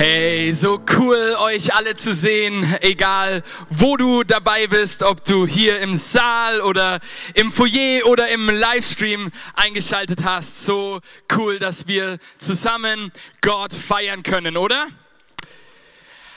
Hey, 0.00 0.52
so 0.52 0.80
cool 0.96 1.34
euch 1.40 1.74
alle 1.74 1.96
zu 1.96 2.12
sehen, 2.14 2.64
egal 2.82 3.42
wo 3.68 3.96
du 3.96 4.22
dabei 4.22 4.68
bist, 4.68 5.02
ob 5.02 5.24
du 5.24 5.44
hier 5.44 5.80
im 5.80 5.96
Saal 5.96 6.60
oder 6.60 7.00
im 7.34 7.50
Foyer 7.50 8.06
oder 8.06 8.28
im 8.28 8.48
Livestream 8.48 9.32
eingeschaltet 9.54 10.22
hast. 10.22 10.64
So 10.64 11.00
cool, 11.36 11.58
dass 11.58 11.88
wir 11.88 12.18
zusammen 12.36 13.10
Gott 13.40 13.74
feiern 13.74 14.22
können, 14.22 14.56
oder? 14.56 14.86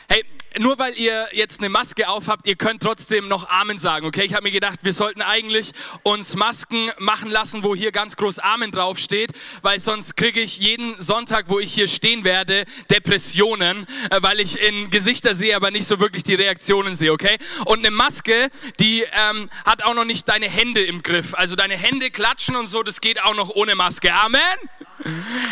Hey, 0.10 0.26
nur 0.60 0.78
weil 0.80 0.98
ihr 0.98 1.30
jetzt 1.32 1.62
eine 1.62 1.70
Maske 1.70 2.10
auf 2.10 2.28
habt, 2.28 2.46
ihr 2.46 2.56
könnt 2.56 2.84
trotzdem 2.84 3.28
noch 3.28 3.50
Amen 3.50 3.78
sagen, 3.78 4.06
okay? 4.06 4.24
Ich 4.24 4.34
habe 4.34 4.44
mir 4.44 4.52
gedacht, 4.52 4.80
wir 4.84 4.92
sollten 4.92 5.22
eigentlich 5.22 5.72
uns 6.04 6.36
Masken 6.36 6.92
machen 6.98 7.30
lassen, 7.30 7.64
wo 7.64 7.76
hier 7.76 7.92
ganz 7.92 8.18
groß 8.18 8.40
Amen 8.40 8.72
draufsteht, 8.72 9.32
weil 9.62 9.80
sonst 9.80 10.18
kriege 10.18 10.42
ich 10.42 10.58
jeden 10.58 11.00
Sonntag, 11.00 11.46
wo 11.48 11.60
ich 11.60 11.74
hier 11.74 11.88
stehen 11.88 12.24
werde, 12.26 12.66
Depressionen, 12.90 13.88
äh, 14.10 14.18
weil 14.22 14.42
ich 14.42 14.62
in 14.62 14.90
Gesichter 14.90 15.36
sehe, 15.36 15.56
aber 15.56 15.72
nicht 15.72 15.88
so 15.88 16.00
wirklich 16.00 16.24
die 16.24 16.36
Reaktionen 16.36 16.96
sehe, 16.96 17.14
okay? 17.14 17.38
Und 17.66 17.80
eine 17.80 17.92
Maske, 17.92 18.50
die 18.80 19.06
ähm, 19.30 19.50
hat 19.66 19.84
auch 19.84 19.94
noch 19.94 20.06
nicht 20.06 20.28
deine 20.28 20.50
Hände 20.50 20.84
im 20.84 21.02
Griff. 21.02 21.34
Also 21.34 21.56
deine 21.56 21.78
Hände 21.78 22.12
klatschen 22.12 22.58
und 22.58 22.68
so, 22.68 22.84
das 22.84 23.00
geht 23.00 23.22
auch 23.24 23.36
noch 23.36 23.50
ohne 23.52 23.76
Maske. 23.76 24.14
Amen? 24.14 24.42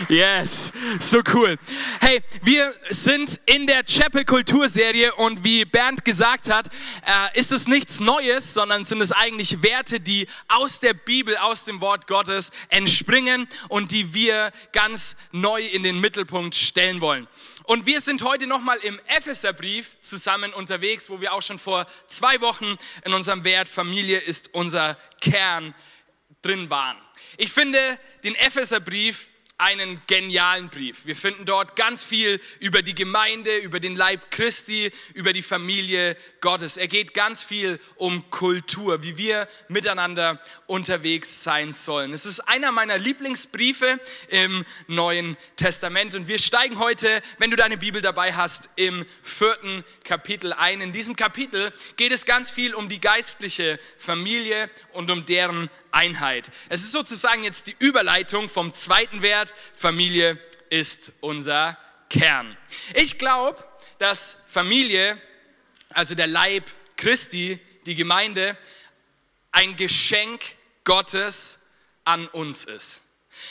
Yes, 0.09 0.72
so 1.00 1.22
cool. 1.34 1.58
Hey, 2.00 2.22
wir 2.44 2.73
sind 2.89 3.39
in 3.47 3.66
der 3.66 3.84
Chapel 3.84 4.23
Kulturserie 4.23 4.88
und 5.17 5.43
wie 5.43 5.66
Bernd 5.66 6.03
gesagt 6.03 6.49
hat, 6.49 6.67
äh, 7.05 7.39
ist 7.39 7.52
es 7.52 7.67
nichts 7.67 7.99
Neues, 7.99 8.53
sondern 8.53 8.85
sind 8.85 9.02
es 9.02 9.11
eigentlich 9.11 9.61
Werte, 9.61 9.99
die 9.99 10.27
aus 10.47 10.80
der 10.80 10.93
Bibel, 10.93 11.38
aus 11.38 11.66
dem 11.66 11.81
Wort 11.81 12.07
Gottes 12.07 12.52
entspringen 12.70 13.47
und 13.67 13.91
die 13.91 14.13
wir 14.13 14.52
ganz 14.71 15.16
neu 15.31 15.61
in 15.61 15.83
den 15.83 15.99
Mittelpunkt 15.99 16.55
stellen 16.55 17.02
wollen. 17.02 17.27
Und 17.63 17.85
wir 17.85 18.02
sind 18.02 18.23
heute 18.23 18.47
nochmal 18.47 18.80
im 18.80 18.99
Epheserbrief 19.05 19.99
zusammen 20.02 20.53
unterwegs, 20.53 21.09
wo 21.09 21.21
wir 21.21 21.33
auch 21.33 21.44
schon 21.44 21.59
vor 21.59 21.85
zwei 22.08 22.42
Wochen 22.42 22.77
in 23.05 23.14
unserem 23.14 23.44
Wert 23.44 23.69
Familie 23.69 24.17
ist 24.17 24.53
unser 24.55 24.97
Kern 25.21 25.75
drin 26.42 26.69
waren. 26.69 26.97
Ich 27.38 27.52
finde 27.52 27.99
den 28.23 28.36
Epheserbrief 28.36 29.30
einen 29.59 30.02
genialen 30.07 30.69
Brief. 30.69 31.05
Wir 31.05 31.17
finden 31.17 31.43
dort 31.43 31.75
ganz 31.75 32.02
viel 32.02 32.39
über 32.61 32.81
die 32.81 32.95
Gemeinde, 32.95 33.57
über 33.57 33.81
den 33.81 33.93
Leib 33.93 34.31
Christi, 34.31 34.89
über 35.13 35.33
die 35.33 35.41
Familie 35.41 36.15
Gottes. 36.39 36.77
Er 36.77 36.88
geht 36.88 37.13
ganz 37.13 37.43
viel 37.43 37.77
um 37.95 38.30
Kultur, 38.30 39.03
wie 39.03 39.17
wir 39.17 39.49
miteinander 39.67 40.41
unterwegs 40.65 41.43
sein 41.43 41.73
sollen. 41.73 42.13
Es 42.13 42.25
ist 42.25 42.39
einer 42.39 42.71
meiner 42.71 42.97
Lieblingsbriefe 42.97 43.99
im 44.30 44.63
Neuen 44.87 45.35
Testament 45.57 46.15
und 46.15 46.30
wir 46.30 46.39
steigen 46.39 46.80
heute, 46.80 47.21
wenn 47.37 47.52
du 47.52 47.57
deine 47.57 47.77
Bibel 47.77 48.02
dabei 48.02 48.33
hast, 48.33 48.69
im 48.77 49.05
vierten 49.23 49.83
Kapitel 50.05 50.53
ein. 50.53 50.80
In 50.80 50.93
diesem 50.93 51.17
Kapitel 51.17 51.73
geht 51.97 52.13
es 52.13 52.25
ganz 52.25 52.49
viel 52.49 52.73
um 52.73 52.87
die 52.87 53.02
geistliche 53.02 53.77
Familie 53.97 54.69
und 54.93 55.11
um 55.11 55.25
deren 55.25 55.69
Einheit. 55.92 56.52
Es 56.70 56.82
ist 56.82 56.92
sozusagen 56.92 57.44
jetzt 57.44 57.68
die 57.68 57.76
Überleitung 57.80 58.50
vom 58.50 58.73
zweiten 58.73 59.22
Wert, 59.22 59.54
Familie 59.73 60.40
ist 60.70 61.14
unser 61.22 61.78
Kern. 62.09 62.58
Ich 62.95 63.18
glaube, 63.18 63.64
dass 63.98 64.38
Familie, 64.48 65.22
also 65.90 66.16
der 66.16 66.28
Leib 66.28 66.66
Christi, 66.98 67.60
die 67.86 67.95
Gemeinde, 67.95 68.58
ein 69.52 69.76
Geschenk 69.76 70.42
Gottes 70.84 71.60
an 72.04 72.28
uns 72.28 72.66
ist. 72.66 73.02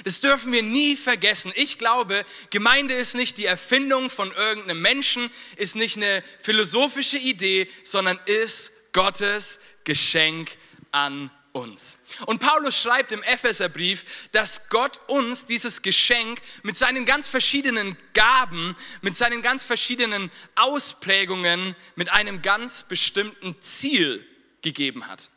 Das 0.04 0.20
dürfen 0.20 0.52
wir 0.52 0.62
nie 0.62 0.96
vergessen. 0.96 1.52
Ich 1.56 1.78
glaube, 1.78 2.24
Gemeinde 2.50 2.94
ist 2.94 3.14
nicht 3.14 3.38
die 3.38 3.46
Erfindung 3.46 4.10
von 4.10 4.30
irgendeinem 4.32 4.80
Menschen, 4.80 5.30
ist 5.56 5.76
nicht 5.76 5.96
eine 5.96 6.22
philosophische 6.38 7.16
Idee, 7.16 7.68
sondern 7.82 8.20
ist 8.26 8.92
Gottes 8.92 9.60
Geschenk 9.84 10.56
an 10.92 11.30
uns. 11.52 11.98
Und 12.26 12.40
Paulus 12.40 12.80
schreibt 12.80 13.12
im 13.12 13.22
Epheserbrief, 13.22 14.04
dass 14.32 14.68
Gott 14.68 15.00
uns 15.08 15.46
dieses 15.46 15.82
Geschenk 15.82 16.40
mit 16.62 16.76
seinen 16.76 17.04
ganz 17.04 17.28
verschiedenen 17.28 17.96
Gaben, 18.14 18.76
mit 19.00 19.16
seinen 19.16 19.42
ganz 19.42 19.64
verschiedenen 19.64 20.30
Ausprägungen, 20.54 21.74
mit 21.96 22.10
einem 22.10 22.42
ganz 22.42 22.84
bestimmten 22.84 23.60
Ziel 23.60 24.26
gegeben 24.62 25.06
hat. 25.06 25.30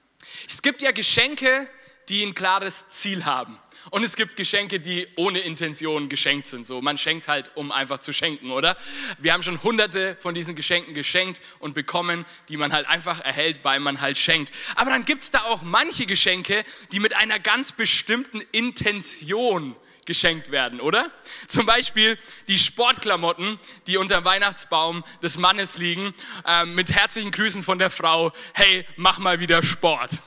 Es 0.47 0.61
gibt 0.61 0.81
ja 0.81 0.91
Geschenke, 0.91 1.67
die 2.09 2.23
ein 2.23 2.33
klares 2.33 2.89
Ziel 2.89 3.25
haben. 3.25 3.57
Und 3.89 4.03
es 4.03 4.15
gibt 4.15 4.35
Geschenke, 4.35 4.79
die 4.79 5.07
ohne 5.15 5.39
Intention 5.39 6.07
geschenkt 6.07 6.47
sind. 6.47 6.67
So, 6.67 6.81
man 6.81 6.97
schenkt 6.97 7.27
halt, 7.27 7.51
um 7.55 7.71
einfach 7.71 7.99
zu 7.99 8.13
schenken, 8.13 8.51
oder? 8.51 8.77
Wir 9.17 9.33
haben 9.33 9.43
schon 9.43 9.61
hunderte 9.63 10.15
von 10.19 10.35
diesen 10.35 10.55
Geschenken 10.55 10.93
geschenkt 10.93 11.41
und 11.59 11.73
bekommen, 11.73 12.25
die 12.47 12.57
man 12.57 12.71
halt 12.71 12.87
einfach 12.87 13.19
erhält, 13.21 13.63
weil 13.63 13.79
man 13.79 14.01
halt 14.01 14.17
schenkt. 14.17 14.53
Aber 14.75 14.91
dann 14.91 15.05
gibt 15.05 15.23
es 15.23 15.31
da 15.31 15.41
auch 15.43 15.63
manche 15.63 16.05
Geschenke, 16.05 16.63
die 16.91 16.99
mit 16.99 17.15
einer 17.15 17.39
ganz 17.39 17.71
bestimmten 17.71 18.41
Intention 18.51 19.75
geschenkt 20.05 20.51
werden, 20.51 20.79
oder? 20.79 21.11
Zum 21.47 21.65
Beispiel 21.65 22.17
die 22.47 22.59
Sportklamotten, 22.59 23.57
die 23.87 23.97
unter 23.97 24.21
dem 24.21 24.25
Weihnachtsbaum 24.25 25.03
des 25.21 25.37
Mannes 25.37 25.77
liegen, 25.77 26.13
äh, 26.45 26.65
mit 26.65 26.91
herzlichen 26.91 27.31
Grüßen 27.31 27.63
von 27.63 27.79
der 27.79 27.89
Frau, 27.89 28.33
hey, 28.53 28.85
mach 28.95 29.19
mal 29.19 29.39
wieder 29.39 29.63
Sport 29.63 30.21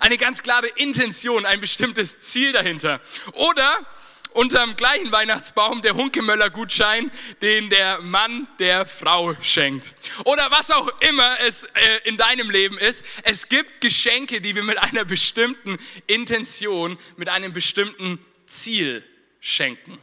eine 0.00 0.16
ganz 0.16 0.42
klare 0.42 0.68
Intention, 0.68 1.46
ein 1.46 1.60
bestimmtes 1.60 2.20
Ziel 2.20 2.52
dahinter. 2.52 3.00
Oder 3.32 3.86
unterm 4.32 4.76
gleichen 4.76 5.10
Weihnachtsbaum 5.10 5.82
der 5.82 5.94
Hunkemöller-Gutschein, 5.94 7.10
den 7.42 7.70
der 7.70 8.00
Mann 8.00 8.46
der 8.58 8.86
Frau 8.86 9.34
schenkt. 9.42 9.94
Oder 10.24 10.50
was 10.50 10.70
auch 10.70 10.88
immer 11.00 11.40
es 11.40 11.64
äh, 11.64 12.00
in 12.04 12.16
deinem 12.16 12.50
Leben 12.50 12.78
ist. 12.78 13.04
Es 13.24 13.48
gibt 13.48 13.80
Geschenke, 13.80 14.40
die 14.40 14.54
wir 14.54 14.62
mit 14.62 14.78
einer 14.78 15.04
bestimmten 15.04 15.78
Intention, 16.06 16.98
mit 17.16 17.28
einem 17.28 17.52
bestimmten 17.52 18.24
Ziel 18.46 19.04
schenken. 19.40 19.98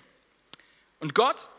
Und 1.00 1.14
Gott 1.16 1.50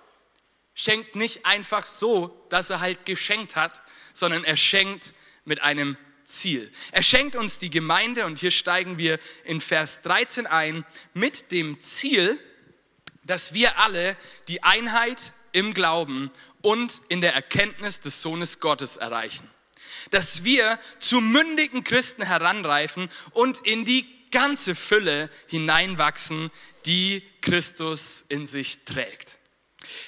schenkt 0.75 1.17
nicht 1.17 1.47
einfach 1.47 1.87
so, 1.87 2.47
dass 2.51 2.71
er 2.71 2.81
halt 2.81 3.07
geschenkt 3.07 3.57
hat, 3.57 3.81
sondern 4.13 4.45
er 4.45 4.57
schenkt 4.57 5.15
mit 5.45 5.63
einem 5.63 5.97
Ziel. 6.27 6.71
Er 6.93 7.03
schenkt 7.03 7.37
uns 7.37 7.59
die 7.59 7.71
Gemeinde 7.71 8.27
und 8.27 8.39
hier 8.39 8.51
steigen 8.51 8.99
wir 8.99 9.19
in 9.45 9.61
Vers 9.61 10.03
13 10.03 10.47
ein 10.47 10.85
mit 11.15 11.53
dem 11.53 11.81
Ziel, 11.81 12.39
dass 13.25 13.55
wir 13.55 13.79
alle 13.79 14.17
die 14.49 14.63
Einheit 14.63 15.33
im 15.53 15.73
Glauben 15.73 16.31
und 16.63 17.01
in 17.09 17.21
der 17.21 17.35
Erkenntnis 17.35 18.01
des 18.01 18.23
Sohnes 18.23 18.61
Gottes 18.61 18.97
erreichen. 18.97 19.49
Dass 20.11 20.45
wir 20.45 20.79
zu 20.99 21.21
mündigen 21.21 21.85
Christen 21.85 22.23
heranreifen 22.23 23.09
und 23.33 23.61
in 23.61 23.85
die 23.85 24.07
ganze 24.31 24.75
Fülle 24.75 25.31
hineinwachsen, 25.47 26.51
die 26.85 27.23
Christus 27.41 28.25
in 28.29 28.47
sich 28.47 28.85
trägt. 28.85 29.39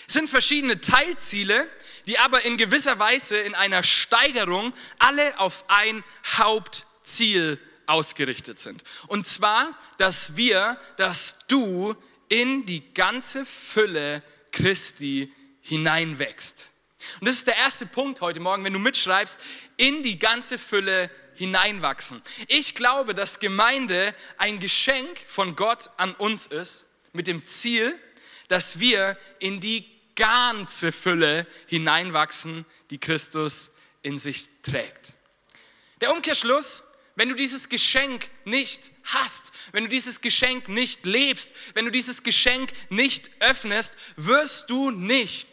Es 0.06 0.14
sind 0.14 0.28
verschiedene 0.28 0.80
Teilziele, 0.80 1.68
die 2.08 2.18
aber 2.18 2.42
in 2.42 2.56
gewisser 2.56 2.98
Weise 2.98 3.36
in 3.38 3.54
einer 3.54 3.82
Steigerung 3.82 4.72
alle 4.98 5.38
auf 5.38 5.64
ein 5.68 6.02
Hauptziel 6.38 7.60
ausgerichtet 7.84 8.58
sind. 8.58 8.82
Und 9.08 9.26
zwar, 9.26 9.78
dass 9.98 10.34
wir, 10.34 10.80
dass 10.96 11.46
du 11.48 11.94
in 12.30 12.64
die 12.64 12.94
ganze 12.94 13.44
Fülle 13.44 14.22
Christi 14.52 15.30
hineinwächst. 15.60 16.70
Und 17.20 17.28
das 17.28 17.36
ist 17.36 17.46
der 17.46 17.56
erste 17.56 17.84
Punkt 17.84 18.22
heute 18.22 18.40
Morgen, 18.40 18.64
wenn 18.64 18.72
du 18.72 18.78
mitschreibst, 18.78 19.38
in 19.76 20.02
die 20.02 20.18
ganze 20.18 20.56
Fülle 20.56 21.10
hineinwachsen. 21.34 22.22
Ich 22.46 22.74
glaube, 22.74 23.14
dass 23.14 23.38
Gemeinde 23.38 24.14
ein 24.38 24.60
Geschenk 24.60 25.18
von 25.26 25.56
Gott 25.56 25.90
an 25.98 26.14
uns 26.14 26.46
ist, 26.46 26.86
mit 27.12 27.26
dem 27.26 27.44
Ziel, 27.44 27.98
dass 28.48 28.80
wir 28.80 29.18
in 29.40 29.60
die 29.60 29.97
ganze 30.18 30.92
Fülle 30.92 31.46
hineinwachsen, 31.66 32.66
die 32.90 32.98
Christus 32.98 33.76
in 34.02 34.18
sich 34.18 34.48
trägt. 34.62 35.14
Der 36.00 36.12
Umkehrschluss, 36.12 36.84
wenn 37.14 37.28
du 37.28 37.34
dieses 37.34 37.68
Geschenk 37.68 38.28
nicht 38.44 38.92
hast, 39.04 39.52
wenn 39.72 39.84
du 39.84 39.88
dieses 39.88 40.20
Geschenk 40.20 40.68
nicht 40.68 41.06
lebst, 41.06 41.54
wenn 41.74 41.84
du 41.84 41.90
dieses 41.90 42.22
Geschenk 42.22 42.72
nicht 42.90 43.30
öffnest, 43.40 43.96
wirst 44.16 44.70
du 44.70 44.90
nicht 44.90 45.48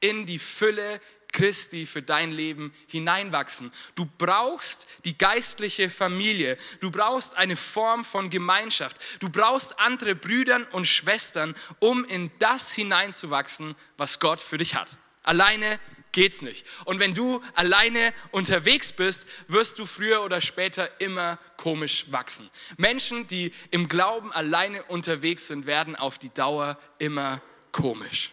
in 0.00 0.26
die 0.26 0.38
Fülle 0.38 1.00
Christi 1.32 1.86
für 1.86 2.02
dein 2.02 2.32
Leben 2.32 2.72
hineinwachsen. 2.86 3.72
Du 3.94 4.06
brauchst 4.18 4.86
die 5.04 5.16
geistliche 5.16 5.90
Familie. 5.90 6.56
Du 6.80 6.90
brauchst 6.90 7.36
eine 7.36 7.56
Form 7.56 8.04
von 8.04 8.30
Gemeinschaft. 8.30 8.98
Du 9.20 9.28
brauchst 9.28 9.78
andere 9.78 10.14
Brüder 10.14 10.66
und 10.72 10.86
Schwestern, 10.86 11.54
um 11.78 12.04
in 12.04 12.30
das 12.38 12.72
hineinzuwachsen, 12.74 13.76
was 13.96 14.20
Gott 14.20 14.40
für 14.40 14.58
dich 14.58 14.74
hat. 14.74 14.96
Alleine 15.22 15.78
geht's 16.12 16.42
nicht. 16.42 16.66
Und 16.84 17.00
wenn 17.00 17.14
du 17.14 17.42
alleine 17.54 18.12
unterwegs 18.30 18.92
bist, 18.92 19.26
wirst 19.46 19.78
du 19.78 19.86
früher 19.86 20.22
oder 20.22 20.40
später 20.40 21.00
immer 21.00 21.38
komisch 21.56 22.06
wachsen. 22.10 22.48
Menschen, 22.76 23.26
die 23.26 23.52
im 23.70 23.88
Glauben 23.88 24.32
alleine 24.32 24.82
unterwegs 24.84 25.46
sind, 25.48 25.66
werden 25.66 25.96
auf 25.96 26.18
die 26.18 26.32
Dauer 26.32 26.78
immer 26.98 27.42
komisch. 27.72 28.32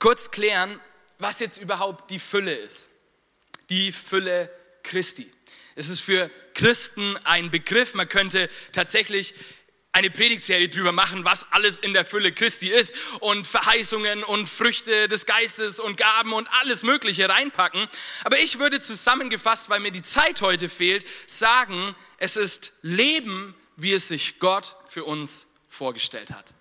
Kurz 0.00 0.32
klären, 0.32 0.80
was 1.18 1.38
jetzt 1.38 1.58
überhaupt 1.58 2.10
die 2.10 2.18
Fülle 2.18 2.54
ist. 2.54 2.88
Die 3.68 3.92
Fülle 3.92 4.50
Christi. 4.82 5.32
Es 5.76 5.88
ist 5.88 6.00
für 6.00 6.28
Christen 6.54 7.16
ein 7.24 7.50
Begriff. 7.52 7.94
Man 7.94 8.08
könnte 8.08 8.50
tatsächlich 8.72 9.34
eine 9.92 10.10
Predigtserie 10.10 10.68
drüber 10.68 10.92
machen, 10.92 11.24
was 11.24 11.52
alles 11.52 11.78
in 11.78 11.92
der 11.92 12.04
Fülle 12.04 12.32
Christi 12.32 12.68
ist 12.68 12.94
und 13.20 13.46
Verheißungen 13.46 14.22
und 14.22 14.48
Früchte 14.48 15.08
des 15.08 15.26
Geistes 15.26 15.80
und 15.80 15.96
Gaben 15.96 16.32
und 16.32 16.48
alles 16.60 16.82
Mögliche 16.82 17.28
reinpacken. 17.28 17.88
Aber 18.24 18.38
ich 18.38 18.58
würde 18.58 18.80
zusammengefasst, 18.80 19.68
weil 19.68 19.80
mir 19.80 19.90
die 19.90 20.02
Zeit 20.02 20.40
heute 20.42 20.68
fehlt, 20.68 21.04
sagen, 21.26 21.94
es 22.18 22.36
ist 22.36 22.72
Leben, 22.82 23.54
wie 23.76 23.92
es 23.92 24.08
sich 24.08 24.38
Gott 24.38 24.76
für 24.86 25.04
uns 25.04 25.54
vorgestellt 25.68 26.30
hat. 26.30 26.54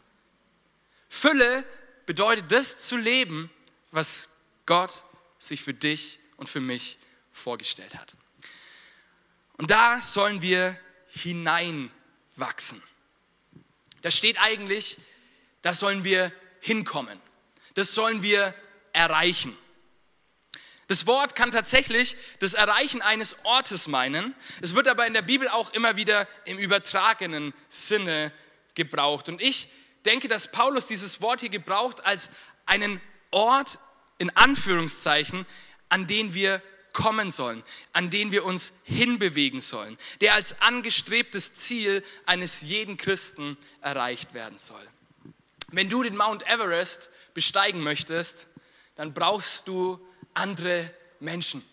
Fülle 1.08 1.64
bedeutet 2.10 2.52
das 2.52 2.80
zu 2.80 2.98
leben, 2.98 3.52
was 3.92 4.42
Gott 4.66 5.04
sich 5.38 5.62
für 5.62 5.76
dich 5.76 6.18
und 6.38 6.50
für 6.50 6.60
mich 6.60 6.98
vorgestellt 7.32 7.94
hat. 7.94 8.16
Und 9.58 9.70
da 9.70 10.02
sollen 10.02 10.42
wir 10.42 10.76
hineinwachsen. 11.10 12.82
Da 14.02 14.10
steht 14.10 14.40
eigentlich, 14.40 14.98
da 15.62 15.76
sollen 15.76 16.04
wir 16.04 16.34
hinkommen. 16.62 17.22
Das 17.76 17.94
sollen 17.94 18.24
wir 18.24 18.56
erreichen. 18.92 19.56
Das 20.88 21.06
Wort 21.06 21.36
kann 21.36 21.52
tatsächlich 21.52 22.18
das 22.40 22.56
Erreichen 22.56 23.04
eines 23.04 23.46
Ortes 23.46 23.88
meinen. 23.88 24.34
Es 24.62 24.74
wird 24.74 24.88
aber 24.88 25.06
in 25.06 25.14
der 25.14 25.22
Bibel 25.22 25.48
auch 25.48 25.74
immer 25.74 25.96
wieder 25.96 26.28
im 26.46 26.58
übertragenen 26.58 27.54
Sinne 27.70 28.34
gebraucht. 28.74 29.30
Und 29.30 29.44
ich 29.44 29.70
denke, 30.06 30.28
dass 30.28 30.52
Paulus 30.52 30.88
dieses 30.88 31.22
Wort 31.22 31.42
hier 31.42 31.50
gebraucht 31.50 32.06
als 32.06 32.32
einen 32.66 33.02
Ort 33.32 33.80
in 34.18 34.36
Anführungszeichen, 34.36 35.46
an 35.90 36.08
den 36.08 36.34
wir 36.34 36.62
kommen 36.94 37.32
sollen, 37.32 37.64
an 37.94 38.10
den 38.10 38.32
wir 38.32 38.46
uns 38.46 38.74
hinbewegen 38.84 39.62
sollen, 39.62 39.98
der 40.22 40.34
als 40.34 40.62
angestrebtes 40.62 41.54
Ziel 41.54 42.04
eines 42.26 42.62
jeden 42.62 42.98
Christen 42.98 43.58
erreicht 43.82 44.34
werden 44.34 44.58
soll. 44.58 44.82
Wenn 45.72 45.90
du 45.90 46.04
den 46.04 46.18
Mount 46.18 46.48
Everest 46.48 47.10
besteigen 47.34 47.82
möchtest, 47.82 48.48
dann 48.96 49.14
brauchst 49.14 49.68
du 49.68 50.00
andere 50.34 50.94
Menschen. 51.20 51.64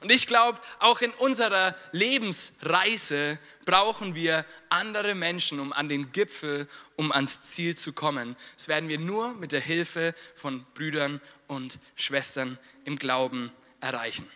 Und 0.00 0.10
ich 0.10 0.26
glaube, 0.26 0.60
auch 0.78 1.00
in 1.00 1.10
unserer 1.12 1.74
Lebensreise 1.92 3.38
brauchen 3.64 4.14
wir 4.14 4.44
andere 4.68 5.14
Menschen, 5.14 5.60
um 5.60 5.72
an 5.72 5.88
den 5.88 6.12
Gipfel, 6.12 6.68
um 6.96 7.12
ans 7.12 7.42
Ziel 7.42 7.76
zu 7.76 7.92
kommen. 7.92 8.36
Das 8.56 8.68
werden 8.68 8.88
wir 8.88 8.98
nur 8.98 9.34
mit 9.34 9.52
der 9.52 9.60
Hilfe 9.60 10.14
von 10.34 10.64
Brüdern 10.74 11.20
und 11.48 11.78
Schwestern 11.96 12.58
im 12.84 12.96
Glauben 12.96 13.52
erreichen. 13.80 14.28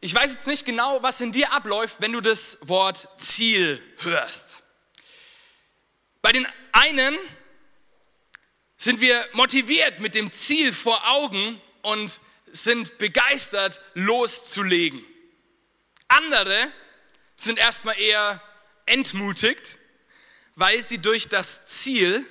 Ich 0.00 0.14
weiß 0.14 0.32
jetzt 0.32 0.46
nicht 0.46 0.66
genau, 0.66 1.02
was 1.02 1.22
in 1.22 1.32
dir 1.32 1.52
abläuft, 1.52 1.96
wenn 2.00 2.12
du 2.12 2.20
das 2.20 2.58
Wort 2.60 3.08
Ziel 3.16 3.80
hörst. 4.00 4.62
Bei 6.20 6.30
den 6.30 6.46
einen 6.72 7.16
sind 8.76 9.00
wir 9.00 9.26
motiviert 9.32 10.00
mit 10.00 10.14
dem 10.14 10.30
Ziel 10.30 10.72
vor 10.72 11.00
Augen 11.10 11.58
und 11.80 12.20
sind 12.54 12.98
begeistert, 12.98 13.80
loszulegen. 13.94 15.04
Andere 16.06 16.70
sind 17.34 17.58
erstmal 17.58 17.98
eher 17.98 18.40
entmutigt, 18.86 19.76
weil 20.54 20.82
sie 20.82 20.98
durch 20.98 21.28
das 21.28 21.66
Ziel 21.66 22.24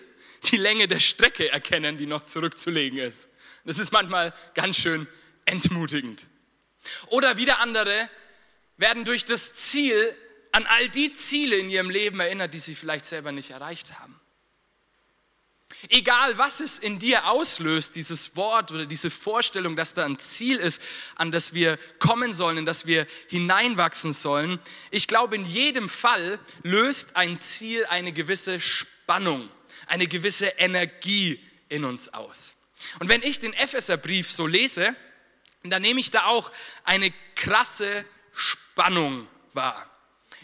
die 0.46 0.58
Länge 0.58 0.88
der 0.88 1.00
Strecke 1.00 1.52
erkennen, 1.52 1.98
die 1.98 2.06
noch 2.06 2.24
zurückzulegen 2.24 3.00
ist. 3.00 3.30
Das 3.66 3.80
ist 3.80 3.92
manchmal 3.92 4.34
ganz 4.54 4.78
schön 4.78 5.08
entmutigend. 5.46 6.28
Oder 7.08 7.38
wieder 7.38 7.60
andere 7.60 8.10
werden 8.78 9.04
durch 9.04 9.26
das 9.26 9.54
Ziel 9.54 10.16
an 10.54 10.66
all 10.68 10.88
die 10.88 11.12
Ziele 11.12 11.58
in 11.58 11.70
ihrem 11.70 11.90
Leben 11.90 12.20
erinnert, 12.20 12.54
die 12.54 12.60
sie 12.60 12.76
vielleicht 12.76 13.06
selber 13.06 13.32
nicht 13.32 13.50
erreicht 13.50 14.00
haben. 14.00 14.13
Egal, 15.90 16.38
was 16.38 16.62
es 16.62 16.80
in 16.80 16.98
dir 16.98 17.28
auslöst, 17.28 17.96
dieses 17.96 18.36
Wort 18.36 18.72
oder 18.72 18.86
diese 18.86 19.10
Vorstellung, 19.10 19.76
dass 19.76 19.94
da 19.94 20.06
ein 20.06 20.18
Ziel 20.18 20.58
ist, 20.58 20.82
an 21.16 21.32
das 21.32 21.54
wir 21.54 21.78
kommen 22.00 22.32
sollen, 22.32 22.60
in 22.60 22.66
das 22.66 22.86
wir 22.86 23.06
hineinwachsen 23.28 24.14
sollen, 24.14 24.60
ich 24.92 25.08
glaube, 25.08 25.36
in 25.36 25.46
jedem 25.46 25.90
Fall 25.90 26.40
löst 26.64 27.18
ein 27.18 27.38
Ziel 27.40 27.86
eine 27.86 28.14
gewisse 28.14 28.62
Spannung, 28.62 29.50
eine 29.88 30.08
gewisse 30.08 30.48
Energie 30.58 31.44
in 31.68 31.84
uns 31.84 32.14
aus. 32.14 32.56
Und 33.00 33.10
wenn 33.10 33.22
ich 33.22 33.40
den 33.40 33.54
Epheserbrief 33.54 34.32
so 34.32 34.48
lese, 34.48 34.96
dann 35.64 35.82
nehme 35.82 36.00
ich 36.00 36.12
da 36.12 36.26
auch 36.26 36.52
eine 36.84 37.12
krasse 37.36 38.06
Spannung 38.34 39.28
wahr. 39.54 39.90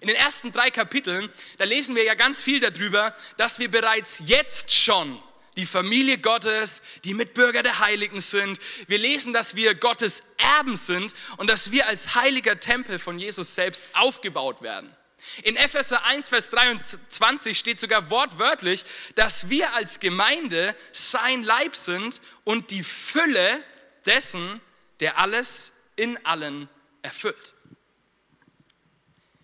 In 0.02 0.08
den 0.08 0.16
ersten 0.16 0.52
drei 0.52 0.72
Kapiteln, 0.72 1.30
da 1.58 1.66
lesen 1.66 1.96
wir 1.96 2.04
ja 2.04 2.16
ganz 2.16 2.42
viel 2.42 2.60
darüber, 2.60 3.14
dass 3.38 3.60
wir 3.60 3.70
bereits 3.70 4.22
jetzt 4.26 4.74
schon 4.74 5.22
die 5.56 5.66
Familie 5.66 6.18
Gottes, 6.18 6.82
die 7.04 7.14
Mitbürger 7.14 7.64
der 7.64 7.80
Heiligen 7.80 8.22
sind. 8.22 8.60
Wir 8.88 8.98
lesen, 8.98 9.34
dass 9.34 9.56
wir 9.56 9.76
Gottes 9.76 10.24
Erben 10.38 10.76
sind 10.76 11.14
und 11.38 11.50
dass 11.50 11.72
wir 11.72 11.88
als 11.88 12.16
heiliger 12.16 12.60
Tempel 12.60 13.00
von 13.00 13.20
Jesus 13.20 13.56
selbst 13.56 13.90
aufgebaut 13.94 14.62
werden. 14.62 14.96
In 15.44 15.56
Epheser 15.56 16.06
1, 16.06 16.30
Vers 16.30 16.50
23 16.50 17.58
steht 17.58 17.80
sogar 17.80 18.10
wortwörtlich, 18.10 18.86
dass 19.16 19.50
wir 19.50 19.74
als 19.74 20.00
Gemeinde 20.00 20.76
sein 20.92 21.44
Leib 21.44 21.76
sind 21.76 22.22
und 22.44 22.72
die 22.72 22.84
Fülle 22.84 23.64
dessen, 24.06 24.62
der 25.00 25.18
alles 25.20 25.74
in 25.96 26.24
allen 26.26 26.70
erfüllt. 27.02 27.54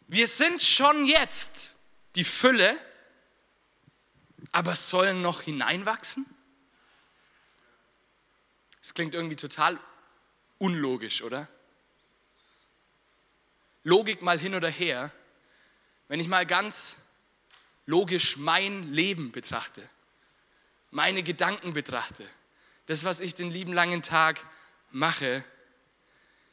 Wir 0.07 0.27
sind 0.27 0.61
schon 0.61 1.05
jetzt 1.05 1.75
die 2.15 2.23
Fülle, 2.23 2.77
aber 4.55 4.77
sollen 4.77 5.21
noch 5.21 5.41
hineinwachsen? 5.41 6.25
Das 8.79 8.93
klingt 8.93 9.13
irgendwie 9.13 9.35
total 9.35 9.77
unlogisch, 10.59 11.23
oder? 11.23 11.49
Logik 13.83 14.21
mal 14.21 14.39
hin 14.39 14.55
oder 14.55 14.69
her, 14.69 15.11
wenn 16.07 16.21
ich 16.21 16.29
mal 16.29 16.45
ganz 16.45 16.95
logisch 17.85 18.37
mein 18.37 18.93
Leben 18.93 19.33
betrachte, 19.33 19.89
meine 20.89 21.21
Gedanken 21.21 21.73
betrachte, 21.73 22.25
das, 22.85 23.03
was 23.03 23.19
ich 23.19 23.35
den 23.35 23.51
lieben 23.51 23.73
langen 23.73 24.03
Tag 24.03 24.41
mache, 24.89 25.43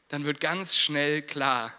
dann 0.08 0.24
wird 0.24 0.40
ganz 0.40 0.76
schnell 0.76 1.22
klar, 1.22 1.72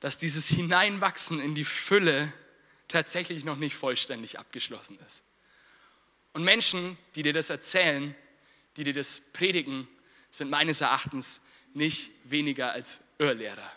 dass 0.00 0.16
dieses 0.16 0.48
Hineinwachsen 0.48 1.40
in 1.40 1.54
die 1.54 1.66
Fülle 1.66 2.32
tatsächlich 2.88 3.44
noch 3.44 3.56
nicht 3.56 3.76
vollständig 3.76 4.38
abgeschlossen 4.38 4.98
ist. 5.06 5.22
Und 6.32 6.44
Menschen, 6.44 6.96
die 7.14 7.22
dir 7.22 7.32
das 7.32 7.50
erzählen, 7.50 8.14
die 8.76 8.84
dir 8.84 8.94
das 8.94 9.20
predigen, 9.32 9.88
sind 10.30 10.50
meines 10.50 10.80
Erachtens 10.80 11.42
nicht 11.74 12.10
weniger 12.24 12.72
als 12.72 13.02
Irrlehrer. 13.18 13.70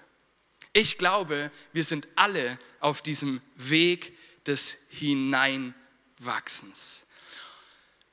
Ich 0.74 0.98
glaube, 0.98 1.52
wir 1.74 1.84
sind 1.84 2.08
alle 2.16 2.58
auf 2.80 3.02
diesem 3.02 3.42
Weg 3.56 4.18
des 4.46 4.86
Hineinwachsens. 4.90 7.06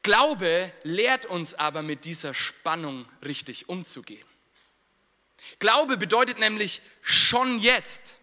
Glaube 0.02 0.72
lehrt 0.82 1.26
uns 1.26 1.54
aber 1.54 1.82
mit 1.82 2.04
dieser 2.04 2.34
Spannung 2.34 3.06
richtig 3.24 3.68
umzugehen. 3.68 4.26
Glaube 5.58 5.96
bedeutet 5.96 6.38
nämlich 6.38 6.80
schon 7.02 7.58
jetzt 7.58 8.17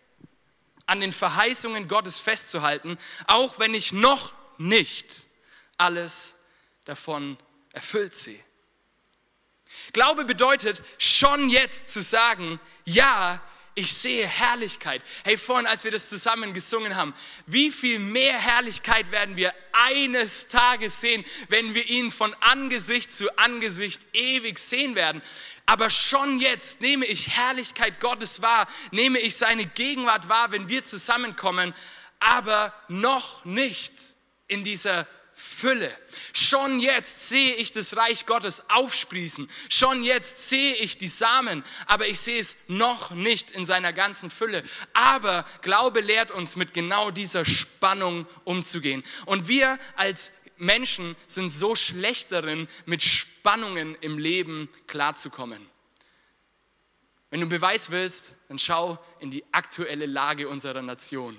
an 0.88 1.00
den 1.00 1.12
Verheißungen 1.12 1.88
Gottes 1.88 2.18
festzuhalten, 2.18 2.98
auch 3.28 3.60
wenn 3.60 3.74
ich 3.74 3.92
noch 3.92 4.34
nicht 4.58 5.28
alles 5.78 6.36
davon 6.86 7.38
erfüllt 7.74 8.16
sehe. 8.16 8.40
Glaube 9.94 10.26
bedeutet 10.26 10.82
schon 10.98 11.50
jetzt 11.50 11.90
zu 11.90 12.02
sagen, 12.02 12.60
ja, 12.86 13.42
ich 13.78 13.94
sehe 13.94 14.26
Herrlichkeit. 14.26 15.04
Hey, 15.26 15.38
vorhin, 15.38 15.68
als 15.68 15.84
wir 15.84 15.92
das 15.92 16.08
zusammen 16.08 16.54
gesungen 16.54 16.96
haben, 16.96 17.14
wie 17.46 17.72
viel 17.72 18.00
mehr 18.00 18.40
Herrlichkeit 18.40 19.12
werden 19.12 19.36
wir 19.36 19.54
eines 19.74 20.48
Tages 20.48 21.02
sehen, 21.02 21.26
wenn 21.50 21.74
wir 21.74 21.86
ihn 21.90 22.10
von 22.10 22.34
Angesicht 22.40 23.12
zu 23.12 23.38
Angesicht 23.38 24.06
ewig 24.14 24.60
sehen 24.60 24.96
werden. 24.96 25.22
Aber 25.66 25.90
schon 25.90 26.40
jetzt 26.40 26.82
nehme 26.82 27.06
ich 27.06 27.38
Herrlichkeit 27.38 28.00
Gottes 28.00 28.42
wahr, 28.42 28.68
nehme 28.92 29.20
ich 29.20 29.36
seine 29.36 29.66
Gegenwart 29.66 30.30
wahr, 30.30 30.52
wenn 30.52 30.70
wir 30.70 30.84
zusammenkommen, 30.84 31.74
aber 32.20 32.74
noch 32.88 33.46
nicht 33.46 33.94
in 34.48 34.64
dieser 34.64 35.08
Fülle. 35.38 35.92
Schon 36.32 36.80
jetzt 36.80 37.28
sehe 37.28 37.56
ich 37.56 37.74
das 37.74 37.98
Reich 37.98 38.26
Gottes 38.26 38.70
aufsprießen. 38.70 39.50
Schon 39.70 40.02
jetzt 40.02 40.48
sehe 40.48 40.76
ich 40.76 40.98
die 40.98 41.10
Samen, 41.10 41.66
aber 41.88 42.08
ich 42.08 42.22
sehe 42.22 42.40
es 42.40 42.56
noch 42.68 43.12
nicht 43.12 43.52
in 43.52 43.66
seiner 43.66 43.92
ganzen 43.92 44.30
Fülle. 44.30 44.64
Aber 44.94 45.46
Glaube 45.62 46.00
lehrt 46.00 46.32
uns, 46.32 46.56
mit 46.56 46.74
genau 46.74 47.12
dieser 47.12 47.44
Spannung 47.44 48.28
umzugehen. 48.46 49.04
Und 49.26 49.50
wir 49.50 49.78
als 49.98 50.32
Menschen 50.58 51.16
sind 51.28 51.50
so 51.50 51.76
schlecht 51.76 52.32
darin, 52.32 52.68
mit 52.86 53.02
Spannungen 53.02 53.96
im 54.02 54.18
Leben 54.18 54.70
klarzukommen. 54.88 55.70
Wenn 57.30 57.42
du 57.42 57.48
Beweis 57.48 57.92
willst, 57.92 58.34
dann 58.48 58.60
schau 58.60 58.98
in 59.20 59.32
die 59.32 59.44
aktuelle 59.52 60.06
Lage 60.06 60.48
unserer 60.48 60.82
Nation. 60.82 61.38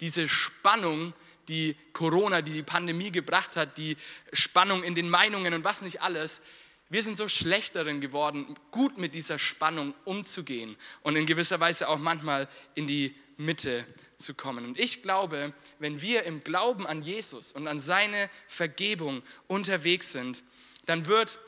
Diese 0.00 0.28
Spannung, 0.28 1.14
die 1.48 1.76
Corona, 1.92 2.42
die 2.42 2.52
die 2.52 2.62
Pandemie 2.62 3.10
gebracht 3.10 3.56
hat, 3.56 3.78
die 3.78 3.96
Spannung 4.32 4.82
in 4.82 4.94
den 4.94 5.08
Meinungen 5.08 5.54
und 5.54 5.64
was 5.64 5.82
nicht 5.82 6.02
alles, 6.02 6.42
wir 6.90 7.02
sind 7.02 7.16
so 7.16 7.28
schlecht 7.28 7.76
darin 7.76 8.00
geworden, 8.00 8.56
gut 8.72 8.98
mit 8.98 9.14
dieser 9.14 9.38
Spannung 9.38 9.94
umzugehen 10.04 10.76
und 11.02 11.14
in 11.14 11.24
gewisser 11.24 11.60
Weise 11.60 11.88
auch 11.88 11.98
manchmal 11.98 12.48
in 12.74 12.88
die 12.88 13.14
Mitte 13.36 13.86
zu 14.20 14.34
kommen. 14.34 14.64
Und 14.64 14.78
ich 14.78 15.02
glaube, 15.02 15.52
wenn 15.78 16.00
wir 16.00 16.24
im 16.24 16.44
Glauben 16.44 16.86
an 16.86 17.02
Jesus 17.02 17.52
und 17.52 17.66
an 17.66 17.80
seine 17.80 18.30
Vergebung 18.46 19.22
unterwegs 19.46 20.12
sind, 20.12 20.44
dann 20.86 21.06
wird 21.06 21.38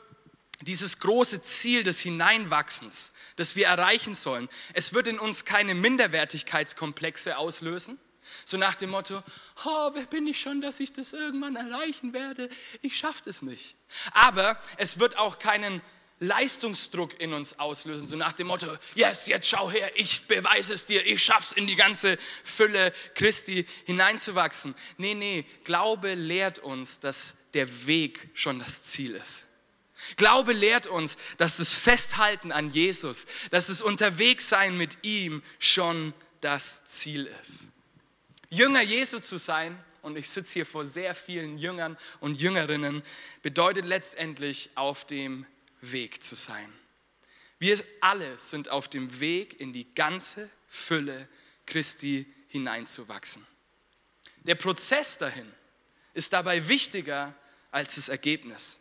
dieses 0.61 0.99
große 0.99 1.41
Ziel 1.41 1.83
des 1.83 1.99
Hineinwachsens, 1.99 3.13
das 3.35 3.55
wir 3.55 3.67
erreichen 3.67 4.13
sollen, 4.13 4.49
es 4.73 4.93
wird 4.93 5.07
in 5.07 5.19
uns 5.19 5.45
keine 5.45 5.75
Minderwertigkeitskomplexe 5.75 7.37
auslösen, 7.37 7.99
so 8.45 8.57
nach 8.57 8.75
dem 8.75 8.89
Motto, 8.89 9.21
oh, 9.65 9.91
wer 9.93 10.05
bin 10.05 10.27
ich 10.27 10.39
schon, 10.39 10.61
dass 10.61 10.79
ich 10.79 10.93
das 10.93 11.13
irgendwann 11.13 11.55
erreichen 11.55 12.13
werde? 12.13 12.49
Ich 12.81 12.97
schaffe 12.97 13.29
es 13.29 13.41
nicht. 13.41 13.75
Aber 14.11 14.59
es 14.77 14.99
wird 14.99 15.17
auch 15.17 15.39
keinen 15.39 15.81
Leistungsdruck 16.19 17.19
in 17.19 17.33
uns 17.33 17.59
auslösen, 17.59 18.07
so 18.07 18.15
nach 18.15 18.33
dem 18.33 18.47
Motto, 18.47 18.67
yes, 18.95 19.27
jetzt 19.27 19.47
schau 19.47 19.69
her, 19.69 19.91
ich 19.95 20.27
beweise 20.27 20.73
es 20.73 20.85
dir, 20.85 21.05
ich 21.05 21.23
schaff's 21.23 21.51
in 21.51 21.67
die 21.67 21.75
ganze 21.75 22.17
Fülle 22.43 22.93
Christi 23.15 23.65
hineinzuwachsen. 23.85 24.75
Nee, 24.97 25.15
nee, 25.15 25.45
Glaube 25.63 26.13
lehrt 26.13 26.59
uns, 26.59 26.99
dass 26.99 27.35
der 27.53 27.87
Weg 27.87 28.29
schon 28.33 28.59
das 28.59 28.83
Ziel 28.83 29.15
ist. 29.15 29.43
Glaube 30.15 30.53
lehrt 30.53 30.87
uns, 30.87 31.17
dass 31.37 31.57
das 31.57 31.69
Festhalten 31.69 32.51
an 32.51 32.69
Jesus, 32.69 33.25
dass 33.51 33.67
das 33.67 33.81
Unterwegssein 33.81 34.77
mit 34.77 34.99
ihm 35.01 35.43
schon 35.59 36.13
das 36.41 36.85
Ziel 36.85 37.29
ist. 37.41 37.65
Jünger 38.49 38.81
Jesu 38.81 39.19
zu 39.19 39.37
sein, 39.37 39.83
und 40.01 40.17
ich 40.17 40.29
sitze 40.29 40.53
hier 40.53 40.65
vor 40.65 40.85
sehr 40.85 41.15
vielen 41.15 41.57
Jüngern 41.57 41.97
und 42.19 42.39
Jüngerinnen, 42.41 43.01
bedeutet 43.41 43.85
letztendlich 43.85 44.69
auf 44.75 45.05
dem 45.05 45.45
Weg 45.91 46.23
zu 46.23 46.35
sein. 46.35 46.71
Wir 47.59 47.83
alle 48.01 48.37
sind 48.39 48.69
auf 48.69 48.89
dem 48.89 49.19
Weg 49.19 49.59
in 49.59 49.73
die 49.73 49.93
ganze 49.93 50.49
Fülle 50.67 51.27
Christi 51.65 52.25
hineinzuwachsen. 52.49 53.45
Der 54.43 54.55
Prozess 54.55 55.17
dahin 55.17 55.51
ist 56.13 56.33
dabei 56.33 56.67
wichtiger 56.67 57.33
als 57.71 57.95
das 57.95 58.09
Ergebnis. 58.09 58.79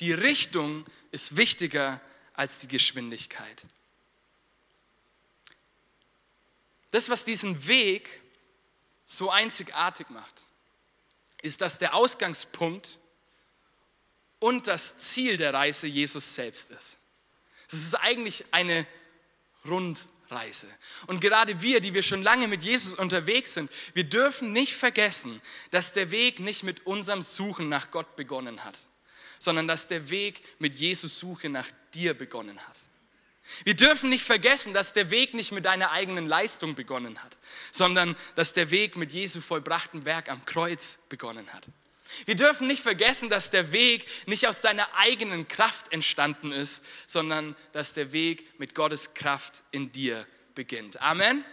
Die 0.00 0.12
Richtung 0.12 0.86
ist 1.10 1.36
wichtiger 1.36 2.00
als 2.34 2.58
die 2.58 2.68
Geschwindigkeit. 2.68 3.62
Das, 6.90 7.08
was 7.08 7.24
diesen 7.24 7.66
Weg 7.66 8.20
so 9.06 9.30
einzigartig 9.30 10.08
macht, 10.10 10.46
ist, 11.42 11.60
dass 11.60 11.78
der 11.78 11.94
Ausgangspunkt 11.94 12.98
und 14.42 14.66
das 14.66 14.98
Ziel 14.98 15.36
der 15.36 15.54
Reise 15.54 15.86
Jesus 15.86 16.34
selbst 16.34 16.72
ist. 16.72 16.98
Es 17.68 17.84
ist 17.84 17.94
eigentlich 17.94 18.44
eine 18.50 18.86
Rundreise. 19.64 20.66
Und 21.06 21.20
gerade 21.20 21.62
wir, 21.62 21.80
die 21.80 21.94
wir 21.94 22.02
schon 22.02 22.22
lange 22.22 22.48
mit 22.48 22.64
Jesus 22.64 22.94
unterwegs 22.94 23.54
sind, 23.54 23.70
wir 23.94 24.04
dürfen 24.04 24.52
nicht 24.52 24.74
vergessen, 24.74 25.40
dass 25.70 25.92
der 25.92 26.10
Weg 26.10 26.40
nicht 26.40 26.64
mit 26.64 26.86
unserem 26.86 27.22
Suchen 27.22 27.68
nach 27.68 27.92
Gott 27.92 28.16
begonnen 28.16 28.64
hat, 28.64 28.78
sondern 29.38 29.68
dass 29.68 29.86
der 29.86 30.10
Weg 30.10 30.42
mit 30.58 30.74
Jesus 30.74 31.20
Suche 31.20 31.48
nach 31.48 31.68
dir 31.94 32.12
begonnen 32.12 32.58
hat. 32.58 32.76
Wir 33.62 33.74
dürfen 33.74 34.10
nicht 34.10 34.24
vergessen, 34.24 34.74
dass 34.74 34.92
der 34.92 35.10
Weg 35.10 35.34
nicht 35.34 35.52
mit 35.52 35.66
deiner 35.66 35.92
eigenen 35.92 36.26
Leistung 36.26 36.74
begonnen 36.74 37.22
hat, 37.22 37.36
sondern 37.70 38.16
dass 38.34 38.54
der 38.54 38.72
Weg 38.72 38.96
mit 38.96 39.12
Jesu 39.12 39.40
vollbrachten 39.40 40.04
Werk 40.04 40.28
am 40.28 40.44
Kreuz 40.46 40.98
begonnen 41.08 41.48
hat. 41.52 41.68
Wir 42.26 42.34
dürfen 42.34 42.66
nicht 42.66 42.82
vergessen, 42.82 43.28
dass 43.30 43.50
der 43.50 43.72
Weg 43.72 44.06
nicht 44.26 44.46
aus 44.46 44.60
deiner 44.60 44.88
eigenen 44.96 45.48
Kraft 45.48 45.92
entstanden 45.92 46.52
ist, 46.52 46.84
sondern 47.06 47.56
dass 47.72 47.94
der 47.94 48.12
Weg 48.12 48.58
mit 48.58 48.74
Gottes 48.74 49.14
Kraft 49.14 49.62
in 49.70 49.92
dir 49.92 50.26
beginnt. 50.54 51.00
Amen. 51.00 51.44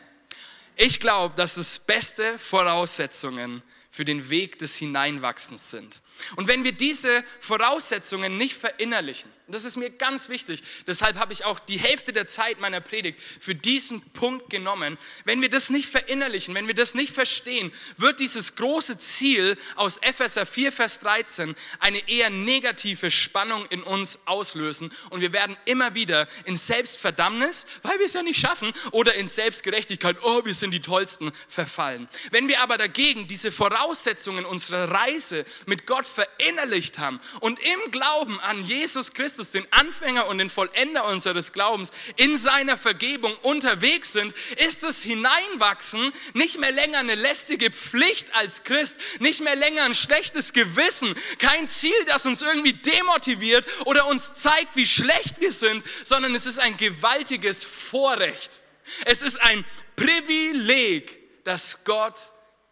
Ich 0.76 1.00
glaube, 1.00 1.36
dass 1.36 1.58
es 1.58 1.80
beste 1.80 2.40
Voraussetzungen 2.40 3.62
für 3.92 4.06
den 4.06 4.30
Weg 4.30 4.60
des 4.60 4.76
Hineinwachsens 4.78 5.70
sind. 5.70 6.02
Und 6.36 6.48
wenn 6.48 6.64
wir 6.64 6.72
diese 6.72 7.24
Voraussetzungen 7.40 8.38
nicht 8.38 8.56
verinnerlichen, 8.56 9.32
das 9.52 9.66
ist 9.66 9.78
mir 9.78 9.90
ganz 9.90 10.30
wichtig, 10.30 10.62
deshalb 10.86 11.18
habe 11.18 11.34
ich 11.34 11.44
auch 11.44 11.60
die 11.60 11.80
Hälfte 11.80 12.14
der 12.14 12.28
Zeit 12.28 12.60
meiner 12.60 12.82
Predigt 12.82 13.20
für 13.40 13.56
diesen 13.56 14.02
Punkt 14.12 14.50
genommen, 14.50 14.98
wenn 15.26 15.42
wir 15.42 15.50
das 15.50 15.70
nicht 15.70 15.90
verinnerlichen, 15.90 16.54
wenn 16.54 16.68
wir 16.68 16.76
das 16.76 16.94
nicht 16.94 17.12
verstehen, 17.12 17.72
wird 17.98 18.20
dieses 18.20 18.56
große 18.56 19.00
Ziel 19.00 19.58
aus 19.76 19.98
Epheser 19.98 20.46
4, 20.46 20.72
Vers 20.72 21.00
13 21.00 21.56
eine 21.80 22.08
eher 22.08 22.30
negative 22.30 23.10
Spannung 23.10 23.66
in 23.68 23.82
uns 23.82 24.20
auslösen 24.28 24.92
und 25.10 25.22
wir 25.22 25.34
werden 25.34 25.58
immer 25.66 25.96
wieder 25.96 26.28
in 26.46 26.56
Selbstverdammnis, 26.56 27.66
weil 27.82 27.98
wir 27.98 28.06
es 28.06 28.14
ja 28.14 28.24
nicht 28.24 28.40
schaffen, 28.40 28.72
oder 28.92 29.16
in 29.16 29.28
Selbstgerechtigkeit, 29.28 30.18
oh, 30.22 30.46
wir 30.46 30.54
sind 30.54 30.72
die 30.72 30.82
Tollsten, 30.82 31.32
verfallen. 31.48 32.08
Wenn 32.32 32.48
wir 32.48 32.62
aber 32.62 32.78
dagegen 32.78 33.28
diese 33.28 33.52
Voraussetzungen 33.52 34.46
unserer 34.46 34.92
Reise 34.92 35.46
mit 35.66 35.86
Gott 35.86 36.06
verinnerlicht 36.10 37.00
haben 37.00 37.20
und 37.40 37.60
im 37.60 37.92
Glauben 37.92 38.40
an 38.42 38.64
Jesus 38.64 39.14
Christus, 39.14 39.52
den 39.52 39.66
Anfänger 39.72 40.28
und 40.28 40.40
den 40.40 40.50
Vollender 40.50 41.06
unseres 41.06 41.54
Glaubens, 41.54 41.92
in 42.16 42.38
seiner 42.38 42.78
Vergebung 42.78 43.36
unterwegs 43.38 44.14
sind, 44.14 44.34
ist 44.58 44.84
das 44.84 45.02
Hineinwachsen 45.02 46.12
nicht 46.34 46.60
mehr 46.60 46.72
länger 46.72 47.00
eine 47.00 47.16
lästige 47.16 47.72
Pflicht 47.72 48.34
als 48.36 48.64
Christ, 48.64 48.98
nicht 49.20 49.42
mehr 49.42 49.56
länger 49.56 49.84
ein 49.84 49.96
schlechtes 49.96 50.54
Gewissen, 50.54 51.16
kein 51.38 51.68
Ziel, 51.68 52.06
das 52.06 52.26
uns 52.26 52.42
irgendwie 52.42 52.74
demotiviert 52.74 53.66
oder 53.86 54.08
uns 54.08 54.34
zeigt, 54.34 54.76
wie 54.76 54.86
schlecht 54.86 55.40
wir 55.40 55.52
sind, 55.52 55.84
sondern 56.04 56.36
es 56.36 56.46
ist 56.46 56.60
ein 56.60 56.78
gewaltiges 56.78 57.64
Vorrecht. 57.64 58.62
Es 59.06 59.22
ist 59.22 59.40
ein 59.42 59.66
Privileg, 59.96 61.44
das 61.44 61.84
Gott 61.84 62.20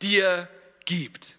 dir 0.01 0.49
gibt. 0.85 1.36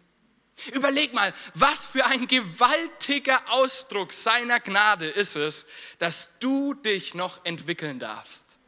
Überleg 0.72 1.12
mal, 1.12 1.34
was 1.54 1.86
für 1.86 2.04
ein 2.04 2.26
gewaltiger 2.26 3.50
Ausdruck 3.50 4.12
seiner 4.12 4.60
Gnade 4.60 5.06
ist 5.08 5.36
es, 5.36 5.66
dass 5.98 6.38
du 6.38 6.74
dich 6.74 7.14
noch 7.14 7.44
entwickeln 7.44 7.98
darfst. 7.98 8.58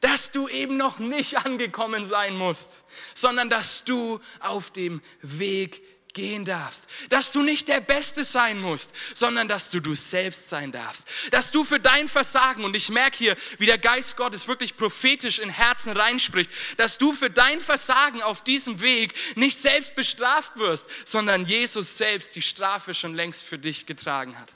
Dass 0.00 0.32
du 0.32 0.48
eben 0.48 0.76
noch 0.76 0.98
nicht 0.98 1.36
angekommen 1.44 2.04
sein 2.04 2.36
musst, 2.36 2.84
sondern 3.14 3.50
dass 3.50 3.84
du 3.84 4.20
auf 4.40 4.70
dem 4.70 5.02
Weg 5.20 5.82
gehen 6.14 6.44
darfst, 6.44 6.88
dass 7.08 7.32
du 7.32 7.42
nicht 7.42 7.68
der 7.68 7.80
Beste 7.80 8.24
sein 8.24 8.60
musst, 8.60 8.94
sondern 9.14 9.48
dass 9.48 9.70
du 9.70 9.80
du 9.80 9.94
selbst 9.94 10.48
sein 10.48 10.72
darfst, 10.72 11.06
dass 11.30 11.50
du 11.50 11.64
für 11.64 11.80
dein 11.80 12.08
Versagen, 12.08 12.64
und 12.64 12.76
ich 12.76 12.90
merke 12.90 13.18
hier, 13.18 13.36
wie 13.58 13.66
der 13.66 13.78
Geist 13.78 14.16
Gottes 14.16 14.48
wirklich 14.48 14.76
prophetisch 14.76 15.38
in 15.38 15.50
Herzen 15.50 15.92
reinspricht, 15.96 16.50
dass 16.76 16.98
du 16.98 17.12
für 17.12 17.30
dein 17.30 17.60
Versagen 17.60 18.22
auf 18.22 18.42
diesem 18.44 18.80
Weg 18.80 19.14
nicht 19.36 19.56
selbst 19.56 19.94
bestraft 19.94 20.56
wirst, 20.56 20.88
sondern 21.04 21.44
Jesus 21.44 21.96
selbst 21.96 22.34
die 22.36 22.42
Strafe 22.42 22.94
schon 22.94 23.14
längst 23.14 23.42
für 23.42 23.58
dich 23.58 23.86
getragen 23.86 24.38
hat. 24.38 24.54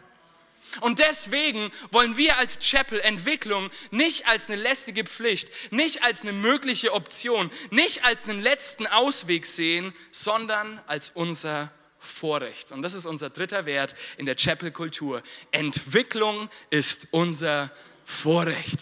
Und 0.81 0.99
deswegen 0.99 1.71
wollen 1.91 2.17
wir 2.17 2.39
als 2.39 2.59
Chapel 2.59 3.01
Entwicklung 3.01 3.71
nicht 3.91 4.27
als 4.29 4.51
eine 4.51 4.61
lästige 4.61 5.05
Pflicht, 5.05 5.51
nicht 5.71 6.03
als 6.03 6.23
eine 6.23 6.33
mögliche 6.33 6.93
Option, 6.93 7.51
nicht 7.71 8.05
als 8.05 8.29
einen 8.29 8.43
letzten 8.43 8.87
Ausweg 8.87 9.47
sehen, 9.47 9.93
sondern 10.11 10.81
als 10.87 11.11
unser 11.11 11.73
Vorrecht. 11.99 12.71
Und 12.71 12.83
das 12.83 12.95
ist 12.95 13.07
unser 13.07 13.31
dritter 13.31 13.67
Wert 13.67 13.95
in 14.19 14.27
der 14.27 14.37
Chapel-Kultur. 14.37 15.23
Entwicklung 15.51 16.49
ist 16.71 17.09
unser 17.11 17.71
Vorrecht. 18.05 18.79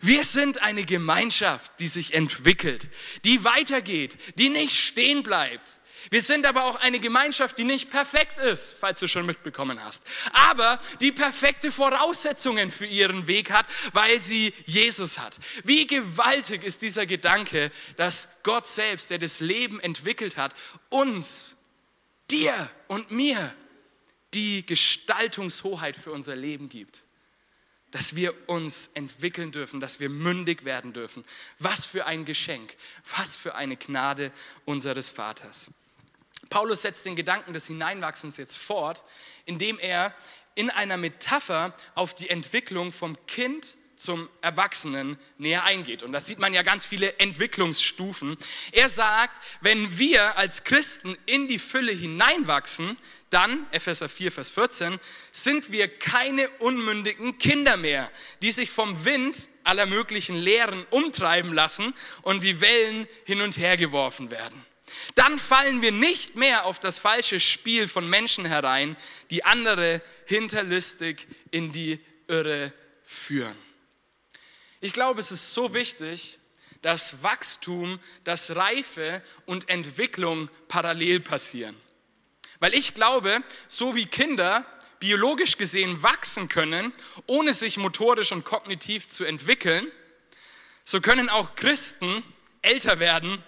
Wir 0.00 0.24
sind 0.24 0.62
eine 0.62 0.84
Gemeinschaft, 0.84 1.72
die 1.78 1.88
sich 1.88 2.14
entwickelt, 2.14 2.88
die 3.24 3.44
weitergeht, 3.44 4.16
die 4.38 4.48
nicht 4.48 4.76
stehen 4.76 5.22
bleibt, 5.22 5.78
wir 6.10 6.22
sind 6.22 6.46
aber 6.46 6.64
auch 6.64 6.76
eine 6.76 7.00
Gemeinschaft, 7.00 7.58
die 7.58 7.64
nicht 7.64 7.90
perfekt 7.90 8.38
ist, 8.38 8.76
falls 8.78 9.00
du 9.00 9.06
schon 9.06 9.26
mitbekommen 9.26 9.82
hast, 9.82 10.06
aber 10.32 10.80
die 11.00 11.12
perfekte 11.12 11.70
Voraussetzungen 11.70 12.70
für 12.70 12.86
ihren 12.86 13.26
Weg 13.26 13.50
hat, 13.50 13.66
weil 13.92 14.20
sie 14.20 14.52
Jesus 14.64 15.18
hat. 15.18 15.38
Wie 15.64 15.86
gewaltig 15.86 16.62
ist 16.62 16.82
dieser 16.82 17.06
Gedanke, 17.06 17.70
dass 17.96 18.28
Gott 18.42 18.66
selbst, 18.66 19.10
der 19.10 19.18
das 19.18 19.40
Leben 19.40 19.80
entwickelt 19.80 20.36
hat, 20.36 20.54
uns, 20.88 21.56
dir 22.30 22.70
und 22.88 23.10
mir 23.10 23.54
die 24.34 24.66
Gestaltungshoheit 24.66 25.96
für 25.96 26.12
unser 26.12 26.36
Leben 26.36 26.68
gibt 26.68 27.04
dass 27.94 28.16
wir 28.16 28.34
uns 28.48 28.88
entwickeln 28.94 29.52
dürfen, 29.52 29.78
dass 29.78 30.00
wir 30.00 30.08
mündig 30.08 30.64
werden 30.64 30.92
dürfen. 30.92 31.24
Was 31.60 31.84
für 31.84 32.06
ein 32.06 32.24
Geschenk, 32.24 32.76
was 33.16 33.36
für 33.36 33.54
eine 33.54 33.76
Gnade 33.76 34.32
unseres 34.64 35.08
Vaters. 35.08 35.70
Paulus 36.54 36.82
setzt 36.82 37.04
den 37.04 37.16
Gedanken 37.16 37.52
des 37.52 37.66
Hineinwachsens 37.66 38.36
jetzt 38.36 38.56
fort, 38.56 39.02
indem 39.44 39.76
er 39.80 40.14
in 40.54 40.70
einer 40.70 40.96
Metapher 40.96 41.74
auf 41.96 42.14
die 42.14 42.30
Entwicklung 42.30 42.92
vom 42.92 43.16
Kind 43.26 43.76
zum 43.96 44.28
Erwachsenen 44.40 45.18
näher 45.36 45.64
eingeht. 45.64 46.04
Und 46.04 46.12
das 46.12 46.26
sieht 46.26 46.38
man 46.38 46.54
ja 46.54 46.62
ganz 46.62 46.86
viele 46.86 47.18
Entwicklungsstufen. 47.18 48.36
Er 48.70 48.88
sagt, 48.88 49.42
wenn 49.62 49.98
wir 49.98 50.38
als 50.38 50.62
Christen 50.62 51.18
in 51.26 51.48
die 51.48 51.58
Fülle 51.58 51.90
hineinwachsen, 51.90 52.98
dann, 53.30 53.66
Epheser 53.72 54.08
4, 54.08 54.30
Vers 54.30 54.50
14, 54.50 55.00
sind 55.32 55.72
wir 55.72 55.88
keine 55.88 56.48
unmündigen 56.60 57.36
Kinder 57.38 57.76
mehr, 57.76 58.12
die 58.42 58.52
sich 58.52 58.70
vom 58.70 59.04
Wind 59.04 59.48
aller 59.64 59.86
möglichen 59.86 60.36
Lehren 60.36 60.86
umtreiben 60.90 61.52
lassen 61.52 61.94
und 62.22 62.42
wie 62.42 62.60
Wellen 62.60 63.08
hin 63.24 63.40
und 63.40 63.56
her 63.56 63.76
geworfen 63.76 64.30
werden. 64.30 64.64
Dann 65.14 65.38
fallen 65.38 65.82
wir 65.82 65.92
nicht 65.92 66.36
mehr 66.36 66.64
auf 66.64 66.80
das 66.80 66.98
falsche 66.98 67.40
Spiel 67.40 67.88
von 67.88 68.08
Menschen 68.08 68.44
herein, 68.44 68.96
die 69.30 69.44
andere 69.44 70.02
hinterlistig 70.26 71.26
in 71.50 71.72
die 71.72 72.00
Irre 72.28 72.72
führen. 73.02 73.56
Ich 74.80 74.92
glaube, 74.92 75.20
es 75.20 75.32
ist 75.32 75.54
so 75.54 75.72
wichtig, 75.74 76.38
dass 76.82 77.22
Wachstum, 77.22 77.98
dass 78.24 78.54
Reife 78.54 79.22
und 79.46 79.70
Entwicklung 79.70 80.50
parallel 80.68 81.20
passieren. 81.20 81.74
Weil 82.60 82.74
ich 82.74 82.92
glaube, 82.92 83.42
so 83.66 83.94
wie 83.94 84.06
Kinder 84.06 84.66
biologisch 85.00 85.56
gesehen 85.56 86.02
wachsen 86.02 86.48
können, 86.48 86.92
ohne 87.26 87.54
sich 87.54 87.76
motorisch 87.78 88.32
und 88.32 88.44
kognitiv 88.44 89.08
zu 89.08 89.24
entwickeln, 89.24 89.90
so 90.84 91.00
können 91.00 91.28
auch 91.30 91.54
Christen 91.56 92.22
älter 92.62 92.98
werden, 92.98 93.42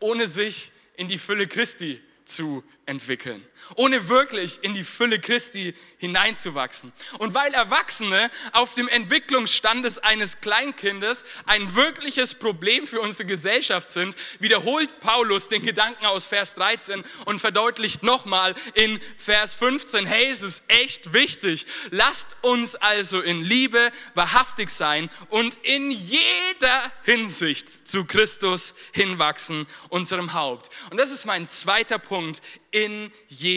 ohne 0.00 0.26
sich 0.26 0.72
in 0.96 1.08
die 1.08 1.18
Fülle 1.18 1.46
Christi 1.46 2.00
zu 2.24 2.64
entwickeln, 2.86 3.44
ohne 3.74 4.08
wirklich 4.08 4.62
in 4.62 4.74
die 4.74 4.84
Fülle 4.84 5.18
Christi 5.18 5.74
hineinzuwachsen. 5.98 6.92
Und 7.18 7.34
weil 7.34 7.54
Erwachsene 7.54 8.30
auf 8.52 8.74
dem 8.74 8.88
Entwicklungsstandes 8.88 9.98
eines 9.98 10.40
Kleinkindes 10.40 11.24
ein 11.46 11.74
wirkliches 11.74 12.34
Problem 12.34 12.86
für 12.86 13.00
unsere 13.00 13.26
Gesellschaft 13.26 13.88
sind, 13.88 14.14
wiederholt 14.38 15.00
Paulus 15.00 15.48
den 15.48 15.62
Gedanken 15.62 16.06
aus 16.06 16.26
Vers 16.26 16.54
13 16.54 17.02
und 17.24 17.38
verdeutlicht 17.38 18.02
nochmal 18.02 18.54
in 18.74 19.00
Vers 19.16 19.54
15, 19.54 20.06
hey, 20.06 20.30
es 20.30 20.42
ist 20.42 20.64
echt 20.68 21.12
wichtig, 21.12 21.66
lasst 21.90 22.36
uns 22.42 22.74
also 22.74 23.20
in 23.20 23.42
Liebe 23.42 23.90
wahrhaftig 24.14 24.70
sein 24.70 25.10
und 25.30 25.56
in 25.62 25.90
jeder 25.90 26.92
Hinsicht 27.04 27.88
zu 27.88 28.04
Christus 28.04 28.74
hinwachsen, 28.92 29.66
unserem 29.88 30.34
Haupt. 30.34 30.70
Und 30.90 30.98
das 30.98 31.10
ist 31.10 31.24
mein 31.24 31.48
zweiter 31.48 31.98
Punkt 31.98 32.42
in 32.70 33.10
jeder 33.28 33.55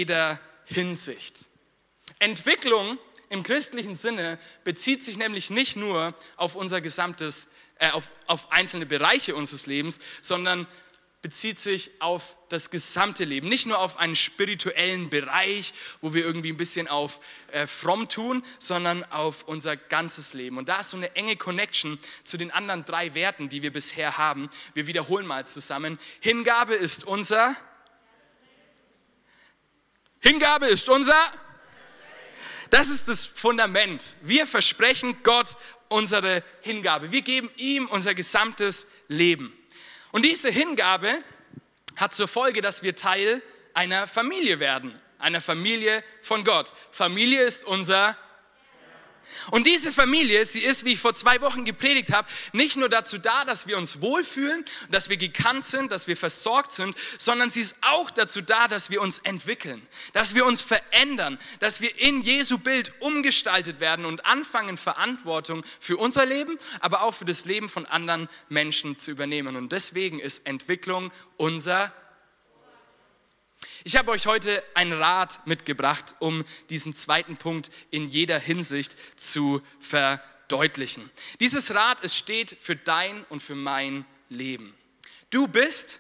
Hinsicht. 0.66 1.46
Entwicklung 2.20 2.98
im 3.30 3.44
christlichen 3.44 3.96
Sinne 3.96 4.40
bezieht 4.64 5.04
sich 5.04 5.18
nämlich 5.18 5.50
nicht 5.50 5.76
nur 5.76 6.16
auf 6.36 6.56
unser 6.56 6.82
gesamtes, 6.82 7.52
äh, 7.80 7.92
auf, 7.92 8.12
auf 8.28 8.52
einzelne 8.52 8.86
Bereiche 8.86 9.36
unseres 9.36 9.68
Lebens, 9.68 10.00
sondern 10.22 10.68
bezieht 11.22 11.60
sich 11.60 11.92
auf 12.00 12.38
das 12.48 12.72
gesamte 12.72 13.26
Leben, 13.26 13.50
nicht 13.50 13.66
nur 13.66 13.80
auf 13.80 13.98
einen 13.98 14.16
spirituellen 14.16 15.10
Bereich, 15.10 15.74
wo 16.02 16.14
wir 16.14 16.24
irgendwie 16.24 16.52
ein 16.52 16.58
bisschen 16.58 16.88
auf 16.88 17.20
äh, 17.52 17.68
fromm 17.68 18.08
tun, 18.08 18.44
sondern 18.58 19.04
auf 19.12 19.44
unser 19.44 19.76
ganzes 19.76 20.34
Leben. 20.34 20.58
Und 20.58 20.70
da 20.70 20.80
ist 20.80 20.92
so 20.92 20.98
eine 20.98 21.16
enge 21.16 21.36
Connection 21.36 22.00
zu 22.24 22.38
den 22.38 22.52
anderen 22.52 22.86
drei 22.86 23.14
Werten, 23.16 23.50
die 23.50 23.62
wir 23.62 23.74
bisher 23.74 24.18
haben. 24.18 24.50
Wir 24.74 24.88
wiederholen 24.88 25.28
mal 25.28 25.46
zusammen. 25.46 26.00
Hingabe 26.22 26.76
ist 26.76 27.04
unser 27.04 27.56
Hingabe 30.22 30.68
ist 30.68 30.90
unser, 30.90 31.20
das 32.70 32.90
ist 32.90 33.08
das 33.08 33.26
Fundament. 33.26 34.16
Wir 34.22 34.46
versprechen 34.46 35.18
Gott 35.24 35.58
unsere 35.88 36.44
Hingabe. 36.62 37.12
Wir 37.12 37.22
geben 37.22 37.50
ihm 37.58 37.88
unser 37.88 38.14
gesamtes 38.14 38.92
Leben. 39.08 39.54
Und 40.12 40.24
diese 40.24 40.50
Hingabe 40.50 41.24
hat 41.96 42.14
zur 42.14 42.28
Folge, 42.28 42.62
dass 42.62 42.84
wir 42.84 42.96
Teil 42.96 43.42
einer 43.74 44.08
Familie 44.08 44.60
werden, 44.60 45.00
einer 45.20 45.42
Familie 45.42 46.04
von 46.22 46.44
Gott. 46.44 46.74
Familie 46.92 47.42
ist 47.44 47.66
unser 47.66 48.18
und 49.52 49.68
diese 49.68 49.92
Familie, 49.92 50.46
sie 50.46 50.62
ist, 50.62 50.86
wie 50.86 50.94
ich 50.94 51.00
vor 51.00 51.14
zwei 51.14 51.42
Wochen 51.42 51.66
gepredigt 51.66 52.12
habe, 52.12 52.28
nicht 52.54 52.78
nur 52.78 52.90
dazu 52.90 53.18
da, 53.18 53.46
dass 53.46 53.68
wir 53.68 53.78
uns 53.78 54.02
wohlfühlen, 54.02 54.66
dass 54.92 55.10
wir 55.10 55.18
gekannt 55.18 55.64
sind, 55.64 55.92
dass 55.92 56.08
wir 56.08 56.18
versorgt 56.18 56.72
sind, 56.72 56.96
sondern 57.18 57.50
sie 57.50 57.62
ist 57.62 57.76
auch 57.82 58.12
dazu 58.12 58.42
da, 58.42 58.68
dass 58.68 58.90
wir 58.90 59.02
uns 59.02 59.20
entwickeln, 59.20 59.86
dass 60.14 60.36
wir 60.36 60.46
uns 60.46 60.62
verändern, 60.62 61.40
dass 61.60 61.82
wir 61.82 61.98
in 62.00 62.22
Jesu 62.22 62.58
Bild 62.58 62.94
umgestaltet 63.00 63.80
werden 63.80 64.06
und 64.06 64.26
anfangen, 64.26 64.78
Verantwortung 64.78 65.64
für 65.80 65.98
unser 65.98 66.26
Leben, 66.26 66.58
aber 66.80 67.02
auch 67.04 67.14
für 67.14 67.26
das 67.26 67.46
Leben 67.46 67.70
von 67.70 67.86
anderen 67.86 68.30
Menschen 68.50 68.98
zu 68.98 69.12
übernehmen. 69.12 69.56
Und 69.56 69.72
deswegen 69.72 70.20
ist 70.20 70.46
Entwicklung 70.46 71.12
unser 71.38 71.94
ich 73.84 73.96
habe 73.96 74.12
euch 74.12 74.26
heute 74.26 74.64
einen 74.74 74.94
Rat 74.94 75.46
mitgebracht, 75.48 76.16
um 76.20 76.44
diesen 76.70 76.94
zweiten 76.94 77.38
Punkt 77.38 77.70
in 77.92 78.08
jeder 78.08 78.40
Hinsicht 78.40 78.96
zu 79.20 79.62
verdeutlichen. 79.80 81.10
Dieses 81.40 81.74
Rat, 81.74 82.04
es 82.04 82.16
steht 82.16 82.56
für 82.60 82.76
dein 82.76 83.24
und 83.26 83.42
für 83.42 83.56
mein 83.56 84.06
Leben. 84.30 84.76
Du 85.30 85.48
bist 85.48 86.00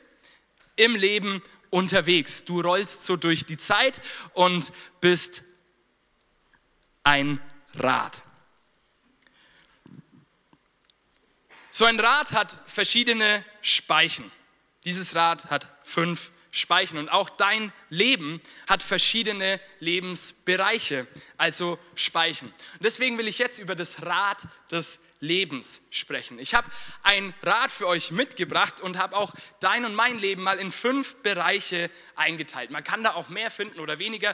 im 0.75 0.95
Leben 0.95 1.41
unterwegs. 1.69 2.45
Du 2.45 2.61
rollst 2.61 3.05
so 3.05 3.15
durch 3.15 3.45
die 3.45 3.57
Zeit 3.57 4.01
und 4.33 4.73
bist 5.01 5.43
ein 7.03 7.39
Rad. 7.75 8.23
So 11.71 11.85
ein 11.85 11.99
Rad 11.99 12.31
hat 12.31 12.59
verschiedene 12.65 13.45
Speichen. 13.61 14.31
Dieses 14.85 15.15
Rad 15.15 15.49
hat 15.51 15.67
fünf 15.83 16.31
Speichen. 16.51 16.97
Und 16.97 17.09
auch 17.09 17.29
dein 17.29 17.71
Leben 17.89 18.41
hat 18.67 18.81
verschiedene 18.83 19.59
Lebensbereiche, 19.79 21.07
also 21.37 21.79
Speichen. 21.95 22.47
Und 22.47 22.83
deswegen 22.83 23.17
will 23.17 23.27
ich 23.27 23.37
jetzt 23.37 23.59
über 23.59 23.75
das 23.75 24.05
Rad 24.05 24.39
des 24.71 25.05
Lebens 25.21 25.81
sprechen. 25.91 26.39
Ich 26.39 26.53
habe 26.53 26.69
ein 27.03 27.33
Rad 27.41 27.71
für 27.71 27.87
euch 27.87 28.11
mitgebracht 28.11 28.79
und 28.79 28.97
habe 28.97 29.17
auch 29.17 29.33
dein 29.59 29.83
und 29.85 29.93
mein 29.93 30.17
Leben 30.17 30.43
mal 30.43 30.59
in 30.59 30.71
fünf 30.71 31.17
Bereiche 31.17 31.91
eingeteilt. 32.15 32.71
Man 32.71 32.83
kann 32.83 33.03
da 33.03 33.15
auch 33.15 33.27
mehr 33.27 33.51
finden 33.51 33.79
oder 33.79 33.99
weniger, 33.99 34.33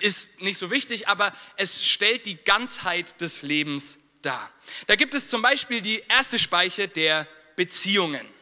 ist 0.00 0.40
nicht 0.40 0.58
so 0.58 0.70
wichtig, 0.70 1.06
aber 1.06 1.32
es 1.56 1.86
stellt 1.86 2.26
die 2.26 2.36
Ganzheit 2.42 3.20
des 3.20 3.42
Lebens 3.42 4.00
dar. 4.22 4.50
Da 4.88 4.96
gibt 4.96 5.14
es 5.14 5.28
zum 5.28 5.40
Beispiel 5.40 5.80
die 5.80 6.02
erste 6.08 6.38
Speiche 6.40 6.88
der 6.88 7.28
Beziehungen. 7.54 8.33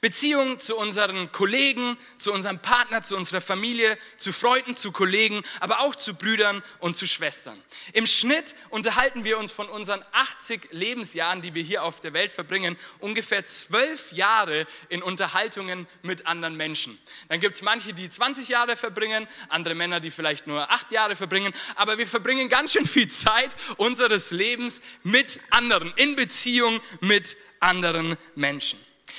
Beziehungen 0.00 0.58
zu 0.58 0.76
unseren 0.76 1.30
Kollegen, 1.32 1.96
zu 2.16 2.32
unserem 2.32 2.58
Partner, 2.58 3.02
zu 3.02 3.16
unserer 3.16 3.40
Familie, 3.40 3.98
zu 4.16 4.32
Freunden, 4.32 4.76
zu 4.76 4.92
Kollegen, 4.92 5.42
aber 5.60 5.80
auch 5.80 5.94
zu 5.94 6.14
Brüdern 6.14 6.62
und 6.78 6.94
zu 6.94 7.06
Schwestern. 7.06 7.60
Im 7.92 8.06
Schnitt 8.06 8.54
unterhalten 8.70 9.24
wir 9.24 9.38
uns 9.38 9.52
von 9.52 9.68
unseren 9.68 10.02
80 10.12 10.68
Lebensjahren, 10.70 11.42
die 11.42 11.54
wir 11.54 11.62
hier 11.62 11.84
auf 11.84 12.00
der 12.00 12.12
Welt 12.12 12.32
verbringen, 12.32 12.76
ungefähr 12.98 13.44
zwölf 13.44 14.12
Jahre 14.12 14.66
in 14.88 15.02
Unterhaltungen 15.02 15.86
mit 16.02 16.26
anderen 16.26 16.56
Menschen. 16.56 16.98
Dann 17.28 17.40
gibt 17.40 17.56
es 17.56 17.62
manche, 17.62 17.92
die 17.92 18.08
20 18.08 18.48
Jahre 18.48 18.76
verbringen, 18.76 19.28
andere 19.48 19.74
Männer, 19.74 20.00
die 20.00 20.10
vielleicht 20.10 20.46
nur 20.46 20.70
acht 20.70 20.90
Jahre 20.92 21.16
verbringen, 21.16 21.52
aber 21.76 21.98
wir 21.98 22.06
verbringen 22.06 22.48
ganz 22.48 22.72
schön 22.72 22.86
viel 22.86 23.08
Zeit 23.08 23.54
unseres 23.76 24.30
Lebens 24.30 24.82
mit 25.02 25.40
anderen, 25.50 25.92
in 25.96 26.16
Beziehung 26.16 26.80
mit 27.00 27.36
anderen 27.60 28.16
Menschen. 28.34 28.78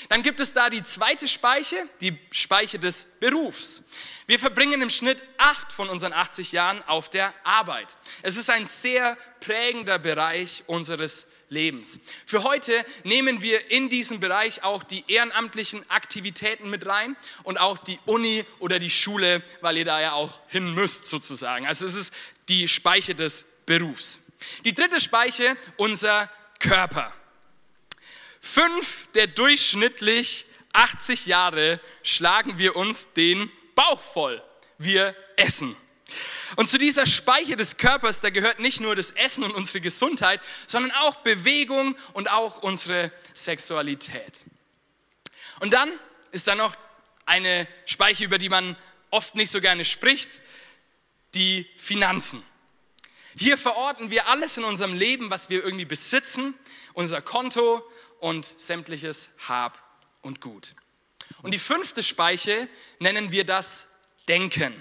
Dann 0.09 0.23
gibt 0.23 0.39
es 0.39 0.53
da 0.53 0.69
die 0.69 0.83
zweite 0.83 1.27
Speiche, 1.27 1.87
die 2.01 2.17
Speiche 2.31 2.79
des 2.79 3.19
Berufs. 3.19 3.83
Wir 4.27 4.39
verbringen 4.39 4.81
im 4.81 4.89
Schnitt 4.89 5.23
acht 5.37 5.71
von 5.71 5.89
unseren 5.89 6.13
80 6.13 6.51
Jahren 6.51 6.81
auf 6.87 7.09
der 7.09 7.33
Arbeit. 7.43 7.97
Es 8.21 8.37
ist 8.37 8.49
ein 8.49 8.65
sehr 8.65 9.17
prägender 9.39 9.99
Bereich 9.99 10.63
unseres 10.67 11.27
Lebens. 11.49 11.99
Für 12.25 12.43
heute 12.43 12.85
nehmen 13.03 13.41
wir 13.41 13.69
in 13.71 13.89
diesem 13.89 14.21
Bereich 14.21 14.63
auch 14.63 14.83
die 14.83 15.03
ehrenamtlichen 15.07 15.87
Aktivitäten 15.89 16.69
mit 16.69 16.85
rein 16.85 17.17
und 17.43 17.59
auch 17.59 17.77
die 17.77 17.99
Uni 18.05 18.45
oder 18.59 18.79
die 18.79 18.89
Schule, 18.89 19.43
weil 19.59 19.77
ihr 19.77 19.85
da 19.85 19.99
ja 19.99 20.13
auch 20.13 20.39
hin 20.47 20.73
müsst 20.73 21.07
sozusagen. 21.07 21.67
Also 21.67 21.85
es 21.85 21.95
ist 21.95 22.13
die 22.47 22.69
Speiche 22.69 23.15
des 23.15 23.45
Berufs. 23.65 24.21
Die 24.63 24.73
dritte 24.73 25.01
Speiche, 25.01 25.57
unser 25.75 26.29
Körper. 26.59 27.13
Fünf 28.41 29.07
der 29.13 29.27
durchschnittlich 29.27 30.47
80 30.73 31.27
Jahre 31.27 31.79
schlagen 32.03 32.57
wir 32.57 32.75
uns 32.75 33.13
den 33.13 33.51
Bauch 33.75 34.01
voll. 34.01 34.43
Wir 34.77 35.15
essen. 35.37 35.75
Und 36.55 36.67
zu 36.67 36.77
dieser 36.77 37.05
Speiche 37.05 37.55
des 37.55 37.77
Körpers, 37.77 38.19
da 38.19 38.29
gehört 38.29 38.59
nicht 38.59 38.81
nur 38.81 38.95
das 38.95 39.11
Essen 39.11 39.43
und 39.43 39.51
unsere 39.51 39.79
Gesundheit, 39.79 40.41
sondern 40.67 40.91
auch 40.91 41.17
Bewegung 41.17 41.95
und 42.13 42.29
auch 42.29 42.61
unsere 42.61 43.11
Sexualität. 43.33 44.39
Und 45.59 45.71
dann 45.71 45.91
ist 46.31 46.47
da 46.47 46.55
noch 46.55 46.75
eine 47.25 47.67
Speiche, 47.85 48.25
über 48.25 48.37
die 48.37 48.49
man 48.49 48.75
oft 49.11 49.35
nicht 49.35 49.51
so 49.51 49.61
gerne 49.61 49.85
spricht, 49.85 50.41
die 51.35 51.69
Finanzen. 51.77 52.43
Hier 53.35 53.57
verorten 53.57 54.11
wir 54.11 54.27
alles 54.27 54.57
in 54.57 54.65
unserem 54.65 54.93
Leben, 54.93 55.29
was 55.29 55.49
wir 55.49 55.63
irgendwie 55.63 55.85
besitzen, 55.85 56.53
unser 56.93 57.21
Konto 57.21 57.81
und 58.21 58.45
sämtliches 58.45 59.31
Hab 59.49 59.77
und 60.21 60.39
Gut. 60.39 60.73
Und 61.41 61.53
die 61.53 61.59
fünfte 61.59 62.03
Speiche 62.03 62.69
nennen 62.99 63.31
wir 63.31 63.43
das 63.43 63.87
Denken. 64.27 64.73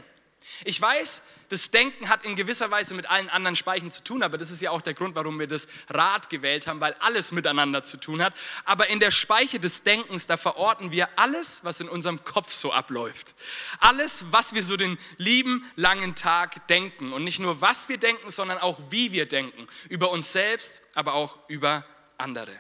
Ich 0.65 0.81
weiß, 0.81 1.23
das 1.49 1.71
Denken 1.71 2.09
hat 2.09 2.23
in 2.23 2.37
gewisser 2.37 2.71
Weise 2.71 2.95
mit 2.95 3.11
allen 3.11 3.29
anderen 3.29 3.57
Speichen 3.57 3.91
zu 3.91 4.05
tun, 4.05 4.23
aber 4.23 4.39
das 4.39 4.51
ist 4.51 4.61
ja 4.61 4.71
auch 4.71 4.83
der 4.83 4.95
Grund, 4.95 5.17
warum 5.17 5.39
wir 5.39 5.49
das 5.49 5.67
Rad 5.89 6.31
gewählt 6.31 6.67
haben, 6.67 6.81
weil 6.81 6.95
alles 7.01 7.33
miteinander 7.33 7.83
zu 7.83 7.97
tun 7.97 8.23
hat. 8.23 8.35
Aber 8.65 8.89
in 8.89 9.01
der 9.01 9.11
Speiche 9.11 9.59
des 9.59 9.83
Denkens, 9.83 10.27
da 10.27 10.37
verorten 10.37 10.93
wir 10.93 11.09
alles, 11.17 11.65
was 11.65 11.81
in 11.81 11.89
unserem 11.89 12.23
Kopf 12.25 12.53
so 12.53 12.73
abläuft. 12.73 13.35
Alles, 13.81 14.27
was 14.31 14.55
wir 14.55 14.63
so 14.63 14.77
den 14.77 14.99
lieben 15.17 15.65
langen 15.77 16.15
Tag 16.15 16.69
denken. 16.69 17.13
Und 17.13 17.25
nicht 17.25 17.41
nur, 17.41 17.61
was 17.61 17.89
wir 17.89 17.99
denken, 17.99 18.31
sondern 18.31 18.59
auch, 18.59 18.79
wie 18.91 19.11
wir 19.11 19.27
denken. 19.27 19.67
Über 19.89 20.11
uns 20.11 20.31
selbst, 20.31 20.83
aber 20.95 21.15
auch 21.15 21.39
über 21.49 21.85
andere. 22.19 22.53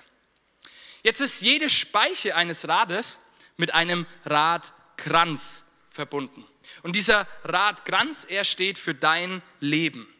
Jetzt 1.02 1.20
ist 1.20 1.40
jede 1.40 1.70
Speiche 1.70 2.36
eines 2.36 2.68
Rades 2.68 3.20
mit 3.56 3.74
einem 3.74 4.06
Radkranz 4.24 5.66
verbunden. 5.90 6.46
Und 6.82 6.96
dieser 6.96 7.26
Radkranz, 7.44 8.24
er 8.24 8.44
steht 8.44 8.78
für 8.78 8.94
dein 8.94 9.42
Leben. 9.60 10.12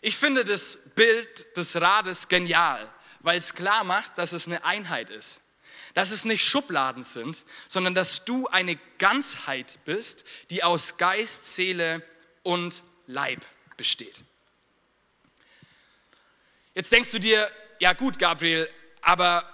Ich 0.00 0.16
finde 0.16 0.44
das 0.44 0.90
Bild 0.94 1.56
des 1.56 1.80
Rades 1.80 2.28
genial, 2.28 2.92
weil 3.20 3.38
es 3.38 3.54
klar 3.54 3.84
macht, 3.84 4.18
dass 4.18 4.32
es 4.32 4.46
eine 4.46 4.64
Einheit 4.64 5.10
ist. 5.10 5.40
Dass 5.94 6.10
es 6.10 6.24
nicht 6.24 6.44
Schubladen 6.44 7.04
sind, 7.04 7.44
sondern 7.68 7.94
dass 7.94 8.24
du 8.24 8.48
eine 8.48 8.76
Ganzheit 8.98 9.78
bist, 9.84 10.24
die 10.50 10.64
aus 10.64 10.96
Geist, 10.96 11.46
Seele 11.46 12.02
und 12.42 12.82
Leib 13.06 13.44
besteht. 13.76 14.22
Jetzt 16.74 16.90
denkst 16.90 17.12
du 17.12 17.20
dir, 17.20 17.50
ja 17.78 17.92
gut, 17.92 18.18
Gabriel, 18.18 18.68
aber 19.02 19.46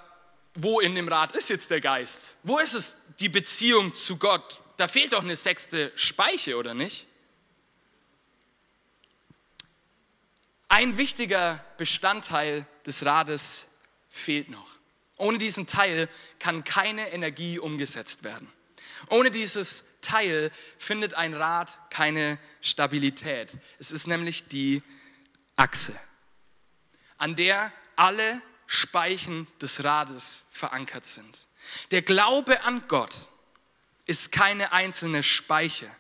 wo 0.63 0.81
in 0.81 0.95
dem 0.95 1.09
Rad 1.09 1.33
ist 1.33 1.51
jetzt 1.51 1.71
der 1.71 1.81
Geist? 1.81 2.37
Wo 2.43 2.59
ist 2.59 2.75
es 2.75 2.97
die 3.21 3.29
Beziehung 3.29 3.95
zu 3.95 4.17
Gott? 4.17 4.61
da 4.79 4.87
fehlt 4.87 5.13
doch 5.13 5.25
eine 5.25 5.37
sechste 5.37 5.93
Speiche, 5.97 6.57
oder 6.57 6.73
nicht? 6.73 7.09
Ein 10.69 10.97
wichtiger 10.97 11.65
Bestandteil 11.77 12.65
des 12.87 13.05
Rades 13.05 13.67
fehlt 14.09 14.49
noch. 14.51 14.71
Ohne 15.17 15.39
diesen 15.39 15.67
Teil 15.67 16.09
kann 16.39 16.63
keine 16.63 17.11
Energie 17.11 17.59
umgesetzt 17.59 18.23
werden. 18.23 18.51
Ohne 19.09 19.33
dieses 19.33 19.85
Teil 20.01 20.53
findet 20.79 21.15
ein 21.15 21.35
Rad 21.35 21.77
keine 21.91 22.39
Stabilität. 22.61 23.57
Es 23.81 23.91
ist 23.91 24.07
nämlich 24.07 24.47
die 24.47 24.83
Achse, 25.57 25.99
an 27.17 27.35
der 27.35 27.73
alle 27.97 28.41
Speichen 28.71 29.47
des 29.63 29.83
Rades 29.83 30.45
verankert 30.51 31.07
sind. 31.07 31.47
Der 31.91 32.03
Glaube 32.03 32.61
an 32.63 32.87
Gott 32.87 33.31
ist 34.05 34.31
keine 34.31 34.73
einzelne 34.73 35.23
Speiche, 35.23 35.91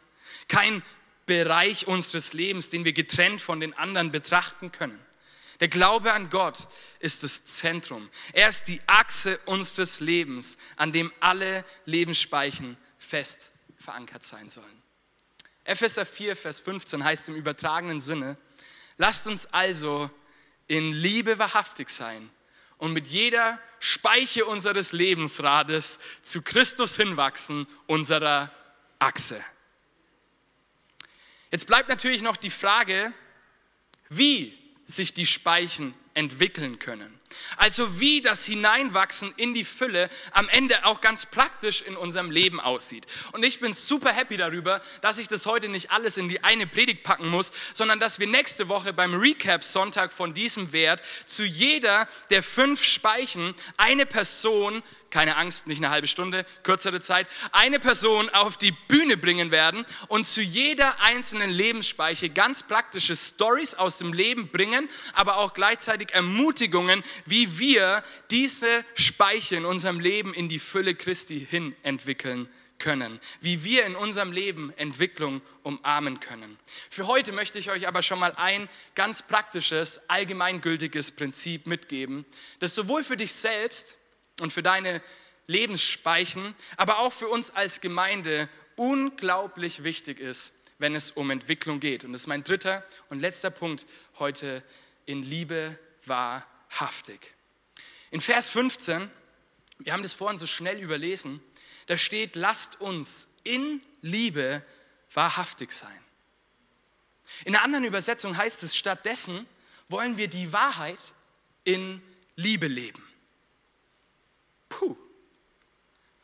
kein 0.48 0.82
Bereich 1.24 1.86
unseres 1.86 2.34
Lebens, 2.34 2.68
den 2.68 2.84
wir 2.84 2.92
getrennt 2.92 3.40
von 3.40 3.60
den 3.60 3.72
anderen 3.72 4.10
betrachten 4.10 4.70
können. 4.70 5.00
Der 5.60 5.68
Glaube 5.68 6.12
an 6.12 6.28
Gott 6.28 6.68
ist 7.00 7.24
das 7.24 7.46
Zentrum. 7.46 8.10
Er 8.34 8.50
ist 8.50 8.68
die 8.68 8.80
Achse 8.86 9.38
unseres 9.46 10.00
Lebens, 10.00 10.58
an 10.76 10.92
dem 10.92 11.10
alle 11.20 11.64
Lebensspeichen 11.86 12.76
fest 12.98 13.50
verankert 13.76 14.24
sein 14.24 14.50
sollen. 14.50 14.82
Epheser 15.64 16.04
4, 16.04 16.36
Vers 16.36 16.60
15 16.60 17.02
heißt 17.02 17.30
im 17.30 17.34
übertragenen 17.34 18.00
Sinne, 18.00 18.36
lasst 18.98 19.26
uns 19.26 19.46
also 19.54 20.10
in 20.66 20.92
Liebe 20.92 21.38
wahrhaftig 21.38 21.88
sein 21.88 22.30
und 22.78 22.92
mit 22.92 23.08
jeder 23.08 23.60
Speiche 23.80 24.44
unseres 24.46 24.92
Lebensrades 24.92 25.98
zu 26.22 26.42
Christus 26.42 26.96
hinwachsen, 26.96 27.66
unserer 27.86 28.50
Achse. 28.98 29.44
Jetzt 31.50 31.66
bleibt 31.66 31.88
natürlich 31.88 32.22
noch 32.22 32.36
die 32.36 32.50
Frage, 32.50 33.12
wie 34.08 34.56
sich 34.84 35.14
die 35.14 35.26
Speichen 35.26 35.94
entwickeln 36.18 36.80
können. 36.80 37.18
Also 37.56 38.00
wie 38.00 38.20
das 38.20 38.44
Hineinwachsen 38.44 39.32
in 39.36 39.54
die 39.54 39.64
Fülle 39.64 40.08
am 40.32 40.48
Ende 40.48 40.84
auch 40.84 41.00
ganz 41.00 41.26
praktisch 41.26 41.82
in 41.82 41.96
unserem 41.96 42.30
Leben 42.30 42.58
aussieht. 42.58 43.06
Und 43.32 43.44
ich 43.44 43.60
bin 43.60 43.72
super 43.72 44.12
happy 44.12 44.36
darüber, 44.36 44.82
dass 45.00 45.18
ich 45.18 45.28
das 45.28 45.46
heute 45.46 45.68
nicht 45.68 45.92
alles 45.92 46.16
in 46.16 46.28
die 46.28 46.42
eine 46.42 46.66
Predigt 46.66 47.04
packen 47.04 47.28
muss, 47.28 47.52
sondern 47.72 48.00
dass 48.00 48.18
wir 48.18 48.26
nächste 48.26 48.68
Woche 48.68 48.92
beim 48.92 49.14
Recap-Sonntag 49.14 50.12
von 50.12 50.34
diesem 50.34 50.72
Wert 50.72 51.02
zu 51.26 51.44
jeder 51.44 52.08
der 52.30 52.42
fünf 52.42 52.84
Speichen 52.84 53.54
eine 53.76 54.06
Person 54.06 54.82
keine 55.10 55.36
Angst, 55.36 55.66
nicht 55.66 55.78
eine 55.78 55.90
halbe 55.90 56.06
Stunde, 56.06 56.44
kürzere 56.62 57.00
Zeit, 57.00 57.26
eine 57.52 57.78
Person 57.78 58.28
auf 58.30 58.56
die 58.56 58.72
Bühne 58.72 59.16
bringen 59.16 59.50
werden 59.50 59.84
und 60.08 60.26
zu 60.26 60.42
jeder 60.42 61.00
einzelnen 61.00 61.50
Lebensspeiche 61.50 62.30
ganz 62.30 62.62
praktische 62.62 63.16
Stories 63.16 63.74
aus 63.74 63.98
dem 63.98 64.12
Leben 64.12 64.48
bringen, 64.48 64.88
aber 65.14 65.38
auch 65.38 65.54
gleichzeitig 65.54 66.12
Ermutigungen, 66.12 67.02
wie 67.24 67.58
wir 67.58 68.02
diese 68.30 68.84
Speiche 68.94 69.56
in 69.56 69.64
unserem 69.64 70.00
Leben 70.00 70.34
in 70.34 70.48
die 70.48 70.58
Fülle 70.58 70.94
Christi 70.94 71.46
hin 71.48 71.74
entwickeln 71.82 72.48
können, 72.78 73.20
wie 73.40 73.64
wir 73.64 73.84
in 73.86 73.96
unserem 73.96 74.32
Leben 74.32 74.72
Entwicklung 74.76 75.42
umarmen 75.62 76.20
können. 76.20 76.58
Für 76.90 77.06
heute 77.06 77.32
möchte 77.32 77.58
ich 77.58 77.70
euch 77.70 77.88
aber 77.88 78.02
schon 78.02 78.18
mal 78.18 78.32
ein 78.36 78.68
ganz 78.94 79.22
praktisches, 79.22 80.08
allgemeingültiges 80.08 81.12
Prinzip 81.12 81.66
mitgeben, 81.66 82.24
das 82.60 82.74
sowohl 82.74 83.02
für 83.02 83.16
dich 83.16 83.32
selbst 83.32 83.96
und 84.40 84.52
für 84.52 84.62
deine 84.62 85.02
Lebensspeichen, 85.46 86.54
aber 86.76 86.98
auch 86.98 87.12
für 87.12 87.28
uns 87.28 87.50
als 87.50 87.80
Gemeinde 87.80 88.48
unglaublich 88.76 89.82
wichtig 89.82 90.20
ist, 90.20 90.54
wenn 90.78 90.94
es 90.94 91.10
um 91.10 91.30
Entwicklung 91.30 91.80
geht. 91.80 92.04
Und 92.04 92.12
das 92.12 92.22
ist 92.22 92.26
mein 92.26 92.44
dritter 92.44 92.84
und 93.08 93.20
letzter 93.20 93.50
Punkt 93.50 93.86
heute 94.18 94.62
in 95.06 95.22
Liebe 95.22 95.78
wahrhaftig. 96.04 97.34
In 98.10 98.20
Vers 98.20 98.50
15, 98.50 99.10
wir 99.80 99.92
haben 99.92 100.02
das 100.02 100.12
vorhin 100.12 100.38
so 100.38 100.46
schnell 100.46 100.78
überlesen, 100.78 101.42
da 101.86 101.96
steht, 101.96 102.36
lasst 102.36 102.80
uns 102.80 103.36
in 103.44 103.82
Liebe 104.02 104.62
wahrhaftig 105.12 105.72
sein. 105.72 105.98
In 107.44 107.54
einer 107.54 107.64
anderen 107.64 107.84
Übersetzung 107.84 108.36
heißt 108.36 108.62
es, 108.62 108.76
stattdessen 108.76 109.46
wollen 109.88 110.16
wir 110.16 110.28
die 110.28 110.52
Wahrheit 110.52 110.98
in 111.64 112.02
Liebe 112.36 112.66
leben. 112.66 113.07
Puh. 114.68 114.96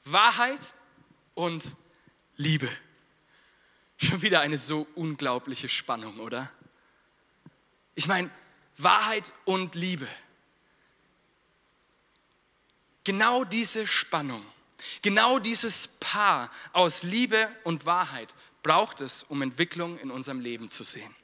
Wahrheit 0.05 0.75
und 1.35 1.77
Liebe. 2.37 2.69
Schon 3.97 4.23
wieder 4.23 4.41
eine 4.41 4.59
so 4.59 4.87
unglaubliche 4.95 5.69
Spannung, 5.69 6.19
oder? 6.21 6.51
Ich 7.95 8.07
meine, 8.07 8.31
Wahrheit 8.77 9.33
und 9.45 9.75
Liebe. 9.75 10.09
Genau 13.05 13.45
diese 13.45 13.87
Spannung, 13.87 14.45
genau 15.03 15.39
dieses 15.39 15.89
Paar 15.89 16.51
aus 16.73 17.03
Liebe 17.03 17.55
und 17.63 17.87
Wahrheit 17.87 18.35
braucht 18.63 19.01
es, 19.03 19.23
um 19.23 19.43
Entwicklung 19.43 19.99
in 19.99 20.11
unserem 20.11 20.41
Leben 20.41 20.71
zu 20.71 20.85
sehen. 20.85 21.15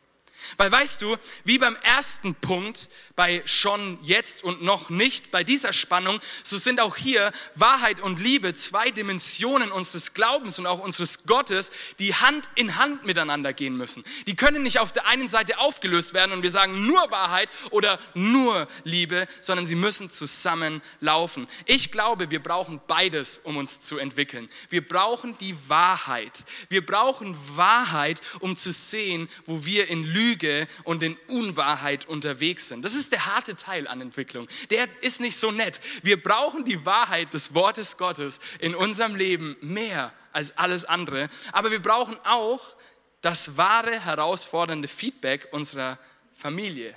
Weil 0.56 0.72
weißt 0.72 1.02
du, 1.02 1.16
wie 1.44 1.58
beim 1.58 1.76
ersten 1.76 2.34
Punkt, 2.34 2.88
bei 3.16 3.42
schon 3.44 3.98
jetzt 4.02 4.42
und 4.44 4.62
noch 4.62 4.88
nicht, 4.88 5.30
bei 5.30 5.44
dieser 5.44 5.74
Spannung, 5.74 6.20
so 6.42 6.56
sind 6.56 6.80
auch 6.80 6.96
hier 6.96 7.32
Wahrheit 7.54 8.00
und 8.00 8.18
Liebe 8.18 8.54
zwei 8.54 8.90
Dimensionen 8.90 9.70
unseres 9.72 10.14
Glaubens 10.14 10.58
und 10.58 10.66
auch 10.66 10.80
unseres 10.80 11.24
Gottes, 11.24 11.70
die 11.98 12.14
Hand 12.14 12.48
in 12.54 12.76
Hand 12.76 13.04
miteinander 13.04 13.52
gehen 13.52 13.76
müssen. 13.76 14.04
Die 14.26 14.36
können 14.36 14.62
nicht 14.62 14.78
auf 14.78 14.92
der 14.92 15.06
einen 15.06 15.28
Seite 15.28 15.58
aufgelöst 15.58 16.14
werden 16.14 16.32
und 16.32 16.42
wir 16.42 16.50
sagen 16.50 16.86
nur 16.86 17.10
Wahrheit 17.10 17.50
oder 17.70 17.98
nur 18.14 18.68
Liebe, 18.84 19.26
sondern 19.42 19.66
sie 19.66 19.74
müssen 19.74 20.08
zusammen 20.08 20.80
laufen. 21.00 21.46
Ich 21.66 21.92
glaube, 21.92 22.30
wir 22.30 22.42
brauchen 22.42 22.80
beides, 22.86 23.38
um 23.38 23.58
uns 23.58 23.80
zu 23.80 23.98
entwickeln. 23.98 24.48
Wir 24.70 24.86
brauchen 24.86 25.36
die 25.38 25.56
Wahrheit. 25.68 26.44
Wir 26.70 26.84
brauchen 26.84 27.36
Wahrheit, 27.54 28.20
um 28.40 28.56
zu 28.56 28.72
sehen, 28.72 29.28
wo 29.44 29.66
wir 29.66 29.88
in 29.88 30.04
Lüge 30.04 30.29
Lüge 30.30 30.68
und 30.84 31.02
in 31.02 31.16
Unwahrheit 31.28 32.06
unterwegs 32.06 32.68
sind. 32.68 32.84
Das 32.84 32.94
ist 32.94 33.12
der 33.12 33.26
harte 33.26 33.56
Teil 33.56 33.88
an 33.88 34.00
Entwicklung. 34.00 34.48
Der 34.70 34.88
ist 35.02 35.20
nicht 35.20 35.36
so 35.36 35.50
nett. 35.50 35.80
Wir 36.02 36.22
brauchen 36.22 36.64
die 36.64 36.84
Wahrheit 36.86 37.34
des 37.34 37.54
Wortes 37.54 37.96
Gottes 37.96 38.40
in 38.60 38.74
unserem 38.74 39.16
Leben 39.16 39.56
mehr 39.60 40.12
als 40.32 40.56
alles 40.56 40.84
andere. 40.84 41.28
Aber 41.52 41.70
wir 41.70 41.82
brauchen 41.82 42.18
auch 42.24 42.76
das 43.20 43.56
wahre, 43.56 44.00
herausfordernde 44.00 44.88
Feedback 44.88 45.48
unserer 45.52 45.98
Familie, 46.34 46.96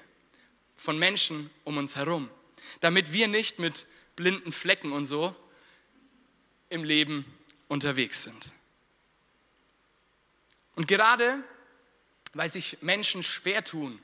von 0.75 0.97
Menschen 0.97 1.49
um 1.63 1.77
uns 1.77 1.95
herum, 1.95 2.29
damit 2.79 3.11
wir 3.11 3.27
nicht 3.27 3.59
mit 3.59 3.87
blinden 4.15 4.51
Flecken 4.51 4.91
und 4.91 5.05
so 5.05 5.35
im 6.69 6.83
Leben 6.83 7.25
unterwegs 7.67 8.23
sind. 8.23 8.51
Und 10.75 10.87
gerade 10.87 11.43
weil 12.33 12.49
sich 12.49 12.77
Menschen 12.81 13.23
schwer 13.23 13.63
tun, 13.63 14.01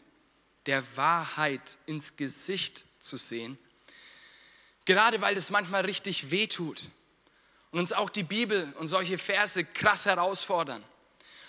der 0.65 0.83
Wahrheit 0.95 1.77
ins 1.85 2.15
Gesicht 2.15 2.85
zu 2.99 3.17
sehen, 3.17 3.57
gerade 4.85 5.21
weil 5.21 5.37
es 5.37 5.51
manchmal 5.51 5.85
richtig 5.85 6.31
weh 6.31 6.47
tut 6.47 6.89
und 7.71 7.79
uns 7.79 7.93
auch 7.93 8.09
die 8.09 8.23
Bibel 8.23 8.73
und 8.79 8.87
solche 8.87 9.17
Verse 9.17 9.63
krass 9.63 10.05
herausfordern, 10.05 10.83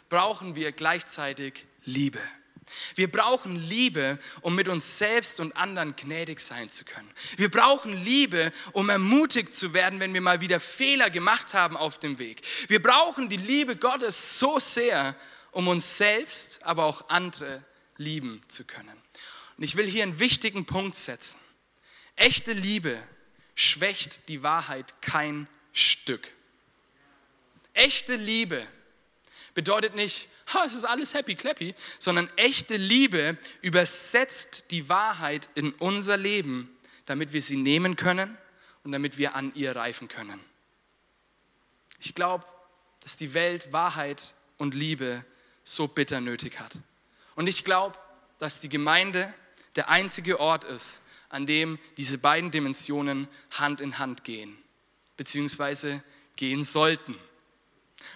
brauchen 0.09 0.55
wir 0.55 0.73
gleichzeitig 0.73 1.67
Liebe. 1.85 2.21
Wir 2.95 3.11
brauchen 3.11 3.57
Liebe, 3.57 4.19
um 4.43 4.55
mit 4.55 4.69
uns 4.69 4.99
selbst 4.99 5.41
und 5.41 5.57
anderen 5.57 5.97
gnädig 5.97 6.41
sein 6.41 6.69
zu 6.69 6.85
können. 6.85 7.11
Wir 7.37 7.51
brauchen 7.51 7.93
Liebe, 8.05 8.53
um 8.73 8.89
ermutigt 8.89 9.55
zu 9.55 9.75
werden, 9.75 9.99
wenn 9.99 10.15
wir 10.15 10.21
mal 10.21 10.41
wieder 10.41 10.61
Fehler 10.61 11.11
gemacht 11.11 11.55
haben 11.55 11.77
auf 11.77 11.99
dem 11.99 12.19
Weg. 12.19 12.43
Wir 12.69 12.81
brauchen 12.81 13.29
die 13.29 13.39
Liebe 13.39 13.77
Gottes 13.77 14.39
so 14.39 14.61
sehr, 14.61 15.17
um 15.53 15.69
uns 15.69 15.99
selbst, 15.99 16.63
aber 16.65 16.85
auch 16.85 17.09
andere 17.09 17.65
lieben 17.97 18.43
zu 18.49 18.65
können. 18.65 18.97
Und 19.57 19.65
ich 19.65 19.77
will 19.77 19.87
hier 19.87 20.03
einen 20.03 20.19
wichtigen 20.19 20.65
Punkt 20.65 20.97
setzen. 20.97 21.39
Echte 22.17 22.53
Liebe 22.53 23.03
schwächt 23.55 24.29
die 24.29 24.43
Wahrheit 24.43 25.03
kein 25.03 25.49
Stück. 25.73 26.33
Echte 27.73 28.17
Liebe 28.17 28.67
bedeutet 29.55 29.95
nicht, 29.95 30.29
ha, 30.53 30.65
es 30.65 30.75
ist 30.75 30.85
alles 30.85 31.15
happy 31.15 31.35
clappy, 31.35 31.75
sondern 31.99 32.31
echte 32.37 32.77
Liebe 32.77 33.39
übersetzt 33.63 34.65
die 34.71 34.89
Wahrheit 34.89 35.49
in 35.55 35.73
unser 35.73 36.17
Leben, 36.17 36.75
damit 37.07 37.33
wir 37.33 37.43
sie 37.43 37.57
nehmen 37.57 37.97
können 37.97 38.37
und 38.83 38.93
damit 38.93 39.19
wir 39.19 39.35
an 39.35 39.53
ihr 39.55 39.77
reifen 39.77 40.09
können. 40.09 40.41
Ich 42.01 42.15
glaube, 42.15 42.45
dass 43.01 43.17
die 43.17 43.35
Welt 43.35 43.73
Wahrheit 43.73 44.35
und 44.57 44.75
Liebe 44.75 45.25
so 45.71 45.87
bitter 45.87 46.21
nötig 46.21 46.59
hat. 46.59 46.73
Und 47.37 47.49
ich 47.49 47.65
glaube, 47.65 47.97
dass 48.39 48.61
die 48.61 48.69
Gemeinde 48.69 49.33
der 49.77 49.89
einzige 49.89 50.41
Ort 50.41 50.65
ist, 50.65 51.01
an 51.29 51.47
dem 51.47 51.79
diese 51.97 52.19
beiden 52.19 52.51
Dimensionen 52.51 53.29
Hand 53.53 53.81
in 53.81 53.99
Hand 53.99 54.25
gehen, 54.25 54.59
beziehungsweise 55.17 56.03
gehen 56.35 56.65
sollten. 56.65 57.15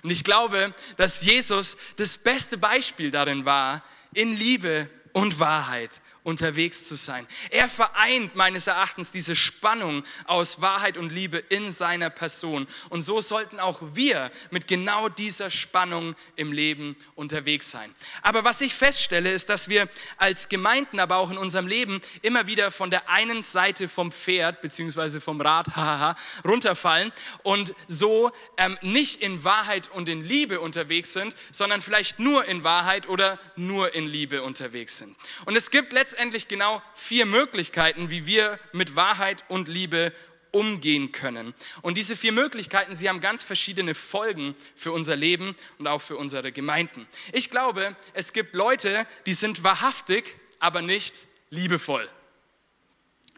Und 0.03 0.11
ich 0.11 0.25
glaube, 0.25 0.75
dass 0.97 1.23
Jesus 1.23 1.77
das 1.97 2.19
beste 2.19 2.59
Beispiel 2.59 3.13
darin 3.13 3.45
war, 3.45 3.85
in 4.13 4.37
Liebe 4.37 4.91
und 5.13 5.39
Wahrheit 5.39 6.01
unterwegs 6.25 6.89
zu 6.89 6.97
sein. 6.97 7.27
Er 7.51 7.69
vereint 7.69 8.35
meines 8.35 8.67
Erachtens 8.67 9.13
diese 9.13 9.37
Spannung 9.37 10.05
aus 10.25 10.61
Wahrheit 10.63 10.97
und 10.97 11.13
Liebe 11.13 11.39
in 11.39 11.71
seiner 11.71 12.09
Person. 12.09 12.67
Und 12.89 13.03
so 13.03 13.21
sollten 13.21 13.61
auch 13.61 13.81
wir 13.93 14.33
mit 14.51 14.67
genau 14.67 15.11
dieser 15.11 15.51
Spannung 15.51 16.17
im 16.35 16.51
Leben 16.53 16.97
unterwegs 17.15 17.71
sein. 17.71 17.95
Aber 18.23 18.43
was 18.43 18.63
ich 18.63 18.75
feststelle, 18.75 19.31
ist, 19.31 19.51
dass 19.51 19.69
wir 19.69 19.87
als 20.17 20.49
Gemeinden, 20.49 20.99
aber 20.99 21.17
auch 21.17 21.31
in 21.31 21.37
unserem 21.37 21.67
Leben 21.67 22.01
immer 22.23 22.47
wieder 22.47 22.71
von 22.71 22.91
der 22.91 23.11
einen 23.11 23.43
Seite 23.43 23.89
vom 23.89 24.11
Pferd 24.11 24.63
beziehungsweise 24.63 25.21
vom 25.21 25.43
Rad 25.43 25.67
runterfallen 26.45 27.13
und 27.43 27.75
so 27.87 28.33
ähm, 28.57 28.79
nicht 28.81 29.21
in 29.21 29.45
Wahrheit 29.45 29.91
und 29.91 30.09
in 30.09 30.25
Liebe 30.25 30.61
unterwegs 30.61 31.13
sind, 31.13 31.37
sondern 31.51 31.83
vielleicht 31.83 32.19
nur 32.19 32.47
in 32.47 32.65
Wahrheit 32.65 33.11
oder 33.11 33.39
nur 33.57 33.95
in 33.95 34.07
Liebe 34.07 34.43
unterwegs 34.43 34.97
sind. 34.97 35.15
Und 35.45 35.55
es 35.55 35.71
gibt 35.71 35.93
letztendlich 35.93 36.14
letztendlich 36.15 36.47
genau 36.47 36.81
vier 36.95 37.27
Möglichkeiten, 37.27 38.09
wie 38.09 38.25
wir 38.25 38.61
mit 38.71 38.95
Wahrheit 38.95 39.43
und 39.49 39.67
Liebe 39.67 40.13
umgehen 40.53 41.11
können. 41.11 41.55
Und 41.83 41.99
diese 41.99 42.15
vier 42.15 42.31
Möglichkeiten, 42.31 42.95
sie 42.95 43.09
haben 43.09 43.21
ganz 43.21 43.43
verschiedene 43.43 43.97
Folgen 43.97 44.55
für 44.77 44.93
unser 44.93 45.17
Leben 45.17 45.57
und 45.79 45.89
auch 45.89 46.01
für 46.01 46.17
unsere 46.17 46.53
Gemeinden. 46.53 47.09
Ich 47.33 47.51
glaube, 47.51 47.97
es 48.13 48.33
gibt 48.33 48.55
Leute, 48.55 49.09
die 49.27 49.35
sind 49.35 49.65
wahrhaftig, 49.65 50.37
aber 50.61 50.83
nicht 50.83 51.27
liebevoll. 51.51 52.09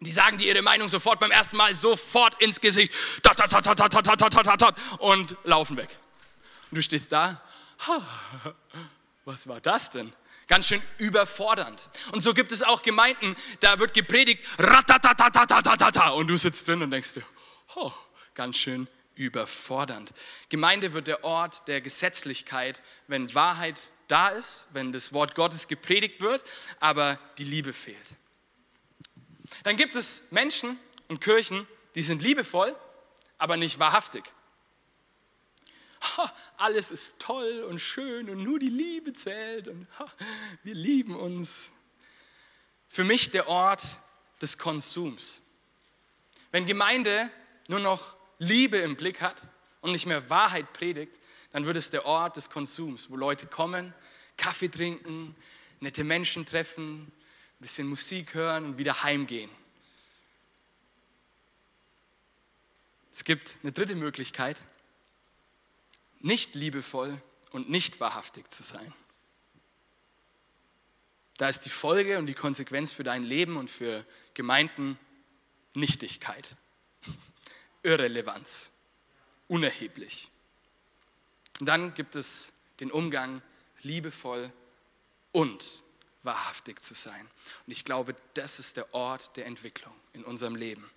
Die 0.01 0.13
sagen 0.13 0.37
dir 0.37 0.49
ihre 0.49 0.61
Meinung 0.61 0.91
sofort 0.91 1.19
beim 1.19 1.31
ersten 1.31 1.57
Mal 1.57 1.75
sofort 1.75 2.43
ins 2.43 2.61
Gesicht 2.61 2.93
und 4.99 5.37
laufen 5.45 5.79
weg. 5.79 5.99
Und 6.71 6.77
du 6.77 6.83
stehst 6.83 7.11
da, 7.11 7.43
was 9.25 9.49
war 9.49 9.63
das 9.63 9.93
denn? 9.93 10.13
Ganz 10.47 10.69
schön 10.69 10.83
überfordernd. 10.99 11.89
Und 12.13 12.21
so 12.21 12.33
gibt 12.33 12.53
es 12.53 12.63
auch 12.63 12.83
Gemeinden, 12.83 13.35
da 13.61 13.79
wird 13.79 13.95
gepredigt, 13.95 14.45
und 14.59 16.29
du 16.29 16.37
sitzt 16.37 16.69
drin 16.69 16.83
und 16.83 16.91
denkst 16.91 17.15
dir, 17.15 17.25
oh, 17.75 17.93
ganz 18.35 18.57
schön 18.57 18.87
überfordernd. 19.17 20.13
Gemeinde 20.49 20.93
wird 20.93 21.09
der 21.09 21.25
Ort 21.25 21.67
der 21.67 21.81
Gesetzlichkeit, 21.81 22.83
wenn 23.09 23.35
Wahrheit 23.35 23.81
da 24.07 24.29
ist, 24.29 24.69
wenn 24.73 24.93
das 24.93 25.13
Wort 25.13 25.35
Gottes 25.35 25.67
gepredigt 25.67 26.21
wird, 26.21 26.45
aber 26.79 27.19
die 27.39 27.45
Liebe 27.45 27.73
fehlt. 27.73 28.15
Dann 29.65 29.77
gibt 29.77 29.97
es 29.97 30.31
Menschen 30.31 30.79
und 31.09 31.21
Kirchen, 31.21 31.67
die 31.97 32.03
sind 32.03 32.23
liebevoll, 32.23 32.77
aber 33.39 33.57
nicht 33.57 33.79
wahrhaftig 33.79 34.23
alles 36.57 36.91
ist 36.91 37.19
toll 37.19 37.65
und 37.69 37.81
schön 37.81 38.31
und 38.31 38.43
nur 38.43 38.59
die 38.59 38.69
Liebe 38.69 39.13
zählt 39.13 39.69
und 39.69 39.87
wir 40.63 40.75
lieben 40.75 41.17
uns. 41.17 41.71
Für 42.89 43.05
mich 43.05 43.31
der 43.31 43.49
Ort 43.49 43.83
des 44.41 44.59
Konsums. 44.59 45.43
Wenn 46.51 46.67
Gemeinde 46.67 47.31
nur 47.69 47.81
noch 47.81 48.17
Liebe 48.39 48.79
im 48.79 48.97
Blick 48.97 49.21
hat 49.21 49.37
und 49.81 49.93
nicht 49.93 50.07
mehr 50.07 50.31
Wahrheit 50.31 50.73
predigt, 50.73 51.19
dann 51.53 51.67
wird 51.67 51.77
es 51.77 51.91
der 51.91 52.07
Ort 52.07 52.37
des 52.37 52.51
Konsums, 52.51 53.11
wo 53.11 53.17
Leute 53.17 53.47
kommen, 53.47 53.95
Kaffee 54.37 54.69
trinken, 54.69 55.35
nette 55.81 56.05
Menschen 56.05 56.47
treffen, 56.47 57.03
ein 57.05 57.13
bisschen 57.61 57.89
Musik 57.89 58.35
hören 58.35 58.65
und 58.65 58.79
wieder 58.79 59.03
heimgehen. 59.03 59.51
Es 63.11 63.25
gibt 63.25 63.57
eine 63.63 63.73
dritte 63.73 63.95
Möglichkeit, 63.95 64.61
nicht 66.21 66.55
liebevoll 66.55 67.21
und 67.51 67.71
nicht 67.71 68.01
wahrhaftig 68.01 68.51
zu 68.51 68.63
sein. 68.63 68.93
Da 71.37 71.49
ist 71.49 71.61
die 71.61 71.71
Folge 71.71 72.19
und 72.19 72.27
die 72.27 72.35
Konsequenz 72.35 72.93
für 72.93 73.05
dein 73.05 73.23
Leben 73.23 73.57
und 73.57 73.71
für 73.71 74.05
Gemeinden 74.35 74.99
Nichtigkeit, 75.75 76.57
Irrelevanz, 77.83 78.71
unerheblich. 79.49 80.31
Und 81.61 81.67
dann 81.67 81.95
gibt 81.95 82.17
es 82.17 82.53
den 82.81 82.91
Umgang 82.91 83.43
liebevoll 83.83 84.51
und 85.33 85.83
wahrhaftig 86.23 86.83
zu 86.83 86.95
sein. 86.95 87.29
Und 87.67 87.73
ich 87.73 87.85
glaube, 87.85 88.17
das 88.35 88.59
ist 88.59 88.77
der 88.77 88.93
Ort 88.95 89.37
der 89.37 89.47
Entwicklung 89.47 89.95
in 90.13 90.25
unserem 90.25 90.57
Leben. 90.57 90.91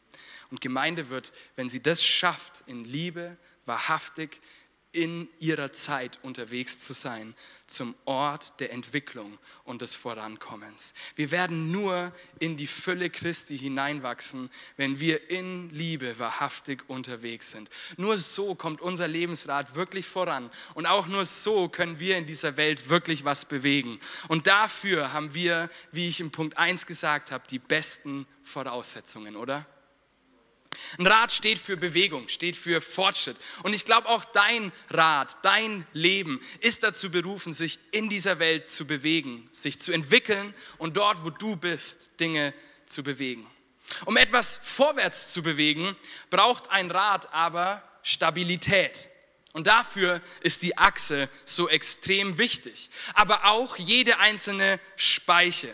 Und 0.49 0.62
Gemeinde 0.62 1.10
wird, 1.10 1.32
wenn 1.55 1.69
sie 1.69 1.84
das 1.84 2.03
schafft, 2.03 2.63
in 2.65 2.84
Liebe, 2.84 3.38
wahrhaftig, 3.65 4.41
in 4.91 5.30
ihrer 5.38 5.71
Zeit 5.71 6.19
unterwegs 6.23 6.80
zu 6.80 6.93
sein, 6.93 7.36
zum 7.67 7.93
Ort 8.06 8.60
der 8.60 8.71
Entwicklung 8.71 9.38
und 9.63 9.82
des 9.82 9.93
Vorankommens. 9.93 10.95
Wir 11.15 11.30
werden 11.30 11.71
nur 11.71 12.12
in 12.39 12.58
die 12.58 12.67
Fülle 12.67 13.10
Christi 13.10 13.58
hineinwachsen, 13.58 14.49
wenn 14.78 14.99
wir 14.99 15.30
in 15.30 15.69
Liebe 15.69 16.17
wahrhaftig 16.17 16.89
unterwegs 16.89 17.52
sind. 17.52 17.69
Nur 17.97 18.17
so 18.17 18.56
kommt 18.56 18.82
unser 18.82 19.08
Lebensrat 19.08 19.75
wirklich 19.75 20.08
voran 20.08 20.49
und 20.73 20.88
auch 20.88 21.08
nur 21.08 21.25
so 21.25 21.69
können 21.69 21.99
wir 21.99 22.17
in 22.17 22.25
dieser 22.25 22.58
Welt 22.58 22.89
wirklich 22.89 23.23
was 23.23 23.45
bewegen. 23.45 23.99
Und 24.28 24.47
dafür 24.47 25.13
haben 25.13 25.34
wir, 25.36 25.69
wie 25.91 26.08
ich 26.08 26.19
im 26.19 26.32
Punkt 26.32 26.58
1 26.58 26.88
gesagt 26.88 27.32
habe, 27.32 27.43
die 27.47 27.60
besten 27.60 28.25
Voraussetzungen, 28.41 29.36
oder? 29.36 29.67
Ein 30.97 31.07
Rad 31.07 31.31
steht 31.31 31.59
für 31.59 31.77
Bewegung, 31.77 32.27
steht 32.29 32.55
für 32.55 32.81
Fortschritt. 32.81 33.37
Und 33.63 33.73
ich 33.73 33.85
glaube 33.85 34.09
auch 34.09 34.25
dein 34.25 34.71
Rad, 34.89 35.37
dein 35.43 35.85
Leben 35.93 36.39
ist 36.59 36.83
dazu 36.83 37.11
berufen, 37.11 37.53
sich 37.53 37.79
in 37.91 38.09
dieser 38.09 38.39
Welt 38.39 38.69
zu 38.69 38.85
bewegen, 38.85 39.49
sich 39.53 39.79
zu 39.79 39.91
entwickeln 39.91 40.53
und 40.77 40.97
dort, 40.97 41.23
wo 41.23 41.29
du 41.29 41.55
bist, 41.55 42.19
Dinge 42.19 42.53
zu 42.85 43.03
bewegen. 43.03 43.45
Um 44.05 44.17
etwas 44.17 44.57
vorwärts 44.57 45.33
zu 45.33 45.43
bewegen, 45.43 45.95
braucht 46.29 46.69
ein 46.69 46.91
Rad 46.91 47.33
aber 47.33 47.83
Stabilität. 48.03 49.09
Und 49.51 49.67
dafür 49.67 50.21
ist 50.41 50.61
die 50.61 50.77
Achse 50.77 51.27
so 51.43 51.67
extrem 51.67 52.37
wichtig, 52.37 52.89
aber 53.13 53.45
auch 53.45 53.77
jede 53.77 54.19
einzelne 54.19 54.79
Speiche. 54.95 55.73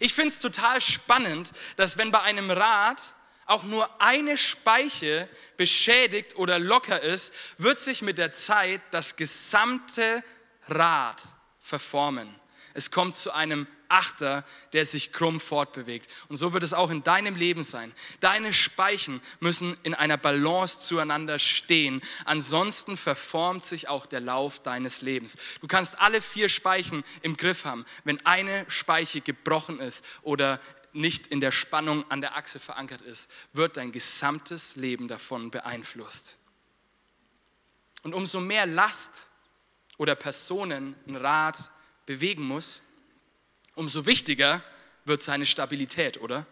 Ich 0.00 0.14
finde 0.14 0.28
es 0.28 0.38
total 0.38 0.80
spannend, 0.80 1.52
dass 1.76 1.98
wenn 1.98 2.10
bei 2.10 2.22
einem 2.22 2.50
Rad 2.50 3.02
auch 3.46 3.64
nur 3.64 3.88
eine 4.00 4.36
Speiche 4.36 5.28
beschädigt 5.56 6.36
oder 6.36 6.58
locker 6.58 7.00
ist, 7.00 7.32
wird 7.58 7.78
sich 7.78 8.02
mit 8.02 8.18
der 8.18 8.32
Zeit 8.32 8.80
das 8.90 9.16
gesamte 9.16 10.22
Rad 10.68 11.22
verformen. 11.58 12.34
Es 12.74 12.90
kommt 12.90 13.16
zu 13.16 13.32
einem 13.32 13.66
Achter, 13.88 14.44
der 14.72 14.84
sich 14.84 15.12
krumm 15.12 15.38
fortbewegt. 15.38 16.08
Und 16.28 16.36
so 16.36 16.52
wird 16.52 16.64
es 16.64 16.74
auch 16.74 16.90
in 16.90 17.04
deinem 17.04 17.36
Leben 17.36 17.62
sein. 17.62 17.92
Deine 18.18 18.52
Speichen 18.52 19.20
müssen 19.38 19.76
in 19.84 19.94
einer 19.94 20.16
Balance 20.16 20.80
zueinander 20.80 21.38
stehen. 21.38 22.00
Ansonsten 22.24 22.96
verformt 22.96 23.64
sich 23.64 23.88
auch 23.88 24.06
der 24.06 24.20
Lauf 24.20 24.60
deines 24.60 25.00
Lebens. 25.02 25.36
Du 25.60 25.68
kannst 25.68 26.00
alle 26.00 26.20
vier 26.20 26.48
Speichen 26.48 27.04
im 27.22 27.36
Griff 27.36 27.66
haben. 27.66 27.84
Wenn 28.02 28.24
eine 28.26 28.64
Speiche 28.68 29.20
gebrochen 29.20 29.78
ist 29.78 30.04
oder 30.22 30.60
nicht 30.94 31.26
in 31.26 31.40
der 31.40 31.52
Spannung 31.52 32.08
an 32.10 32.20
der 32.20 32.36
Achse 32.36 32.58
verankert 32.58 33.02
ist, 33.02 33.30
wird 33.52 33.76
dein 33.76 33.92
gesamtes 33.92 34.76
Leben 34.76 35.08
davon 35.08 35.50
beeinflusst. 35.50 36.36
Und 38.02 38.14
umso 38.14 38.40
mehr 38.40 38.66
Last 38.66 39.26
oder 39.96 40.14
Personen 40.14 40.94
ein 41.06 41.16
Rad 41.16 41.70
bewegen 42.06 42.42
muss, 42.42 42.82
umso 43.74 44.06
wichtiger 44.06 44.62
wird 45.04 45.22
seine 45.22 45.46
Stabilität, 45.46 46.20
oder? 46.20 46.46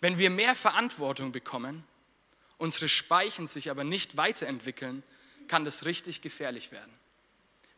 Wenn 0.00 0.18
wir 0.18 0.30
mehr 0.30 0.54
Verantwortung 0.54 1.32
bekommen, 1.32 1.84
unsere 2.56 2.88
Speichen 2.88 3.46
sich 3.46 3.70
aber 3.70 3.84
nicht 3.84 4.16
weiterentwickeln, 4.16 5.02
kann 5.48 5.64
das 5.64 5.84
richtig 5.84 6.22
gefährlich 6.22 6.72
werden. 6.72 6.92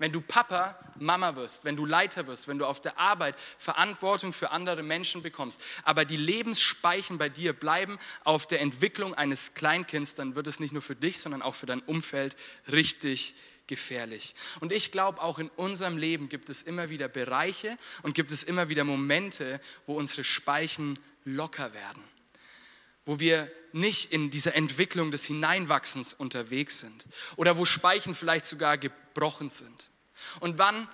Wenn 0.03 0.11
du 0.11 0.21
Papa, 0.21 0.77
Mama 0.99 1.37
wirst, 1.37 1.65
wenn 1.65 1.77
du 1.77 1.87
Leiter 1.87 2.27
wirst, 2.27 2.49
wenn 2.49 2.59
du 2.59 2.67
auf 2.67 2.81
der 2.81 2.99
Arbeit 2.99 3.37
Verantwortung 3.57 4.33
für 4.33 4.51
andere 4.51 4.83
Menschen 4.83 5.23
bekommst, 5.23 5.63
aber 5.85 6.05
die 6.05 6.17
Lebensspeichen 6.17 7.19
bei 7.19 7.29
dir 7.29 7.53
bleiben 7.53 8.01
auf 8.25 8.49
der 8.49 8.61
Entwicklung 8.61 9.15
eines 9.15 9.55
Kleinkinds, 9.55 10.17
dann 10.17 10.35
wird 10.35 10.49
es 10.49 10.59
nicht 10.59 10.73
nur 10.73 10.83
für 10.83 10.97
dich, 10.97 11.21
sondern 11.21 11.41
auch 11.41 11.55
für 11.55 11.67
dein 11.67 11.79
Umfeld 11.83 12.35
richtig 12.69 13.37
gefährlich. 13.69 14.35
Und 14.59 14.73
ich 14.73 14.91
glaube, 14.91 15.23
auch 15.23 15.39
in 15.39 15.51
unserem 15.51 15.97
Leben 15.97 16.29
gibt 16.29 16.51
es 16.51 16.63
immer 16.63 16.91
wieder 16.91 17.07
Bereiche 17.07 17.79
und 18.03 18.17
gibt 18.17 18.33
es 18.33 18.43
immer 18.43 18.69
wieder 18.69 18.83
Momente, 18.83 19.61
wo 19.87 19.95
unsere 19.95 20.25
Speichen 20.25 20.99
locker 21.25 21.75
werden, 21.75 22.03
wo 23.05 23.21
wir 23.21 23.53
nicht 23.71 24.11
in 24.11 24.33
dieser 24.33 24.57
Entwicklung 24.57 25.13
des 25.13 25.27
Hineinwachsens 25.27 26.13
unterwegs 26.13 26.81
sind 26.81 27.07
oder 27.37 27.57
wo 27.57 27.65
Speichen 27.65 28.17
vielleicht 28.17 28.47
sogar 28.47 28.79
gebrochen 28.79 29.49
sind. 29.49 29.92
Und 30.41 30.59
wann, 30.59 30.89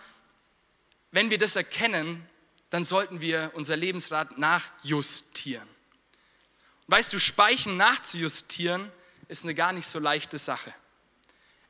wenn 1.11 1.31
wir 1.31 1.39
das 1.39 1.57
erkennen, 1.57 2.29
dann 2.71 2.85
sollten 2.85 3.21
wir 3.21 3.53
unser 3.55 3.77
Lebensrad 3.77 4.39
nachjustieren. 4.39 5.69
Weißt 6.87 7.13
du, 7.13 7.19
Speichen 7.19 7.77
nachzujustieren 7.77 8.91
ist 9.29 9.45
eine 9.45 9.55
gar 9.55 9.73
nicht 9.73 9.87
so 9.87 9.99
leichte 9.99 10.39
Sache. 10.39 10.73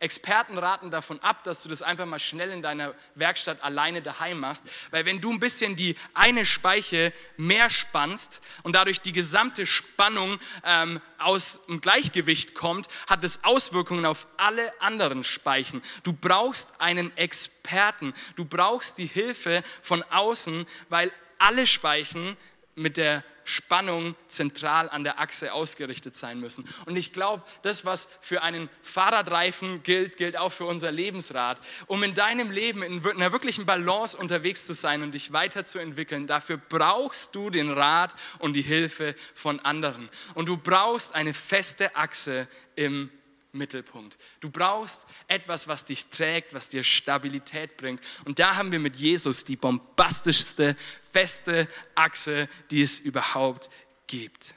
Experten 0.01 0.59
raten 0.59 0.91
davon 0.93 1.19
ab, 1.25 1.43
dass 1.43 1.65
du 1.65 1.69
das 1.69 1.83
einfach 1.83 2.07
mal 2.07 2.21
schnell 2.21 2.53
in 2.53 2.63
deiner 2.63 2.95
Werkstatt 3.17 3.63
alleine 3.65 4.01
daheim 4.01 4.39
machst, 4.39 4.71
weil 4.93 5.05
wenn 5.07 5.21
du 5.21 5.33
ein 5.33 5.41
bisschen 5.41 5.75
die 5.75 5.97
eine 6.15 6.47
Speiche 6.47 7.13
mehr 7.37 7.69
spannst 7.69 8.41
und 8.63 8.77
dadurch 8.77 9.01
die 9.01 9.13
gesamte 9.13 9.67
Spannung 9.67 10.39
ähm, 10.63 11.01
aus 11.19 11.67
dem 11.67 11.81
Gleichgewicht 11.81 12.55
kommt, 12.55 12.87
hat 13.09 13.25
es 13.25 13.43
Auswirkungen 13.43 14.07
auf 14.07 14.29
alle 14.37 14.73
anderen 14.81 15.25
Speichen. 15.25 15.83
Du 16.05 16.13
brauchst 16.13 16.81
einen 16.81 17.17
Experten, 17.17 18.15
du 18.37 18.45
brauchst 18.45 18.99
die 18.99 19.07
Hilfe 19.07 19.65
von 19.83 20.05
außen, 20.05 20.65
weil 20.91 21.11
alle 21.39 21.67
Speichen 21.67 22.37
mit 22.77 22.97
der 22.97 23.25
Spannung 23.49 24.15
zentral 24.27 24.91
an 24.91 25.05
der 25.05 25.19
Achse 25.19 25.53
ausgerichtet 25.53 26.15
sein 26.15 26.39
müssen. 26.39 26.69
Und 26.87 26.97
ich 26.97 27.13
glaube, 27.13 27.43
das, 27.63 27.85
was 27.85 28.09
für 28.21 28.43
einen 28.43 28.69
Fahrradreifen 28.83 29.83
gilt, 29.83 30.17
gilt 30.19 30.37
auch 30.37 30.53
für 30.53 30.67
unser 30.67 30.93
Lebensrad. 30.93 31.61
Um 31.87 32.03
in 32.03 32.15
deinem 32.15 32.51
Leben 32.51 32.83
in 32.83 33.05
einer 33.05 33.33
wirklichen 33.33 33.65
Balance 33.65 34.17
unterwegs 34.17 34.67
zu 34.67 34.75
sein 34.75 35.03
und 35.03 35.13
dich 35.13 35.33
weiterzuentwickeln, 35.33 36.27
dafür 36.27 36.59
brauchst 36.59 37.35
du 37.35 37.51
den 37.51 37.71
Rat 37.71 38.15
und 38.39 38.53
die 38.53 38.63
Hilfe 38.63 39.15
von 39.35 39.61
anderen. 39.61 40.11
Und 40.35 40.47
du 40.47 40.59
brauchst 40.59 41.15
eine 41.15 41.33
feste 41.33 41.97
Achse 41.97 42.47
im 42.77 43.11
Mittelpunkt. 43.53 44.19
Du 44.41 44.51
brauchst 44.51 45.07
etwas, 45.27 45.69
was 45.69 45.85
dich 45.85 46.07
trägt, 46.07 46.55
was 46.55 46.69
dir 46.69 46.85
Stabilität 46.85 47.77
bringt. 47.77 48.03
Und 48.25 48.39
da 48.39 48.57
haben 48.57 48.73
wir 48.73 48.79
mit 48.79 48.97
Jesus 48.97 49.45
die 49.45 49.57
bombastischste, 49.57 50.77
feste 51.13 51.69
Achse, 51.95 52.49
die 52.71 52.83
es 52.83 52.99
überhaupt 52.99 53.71
gibt. 54.07 54.55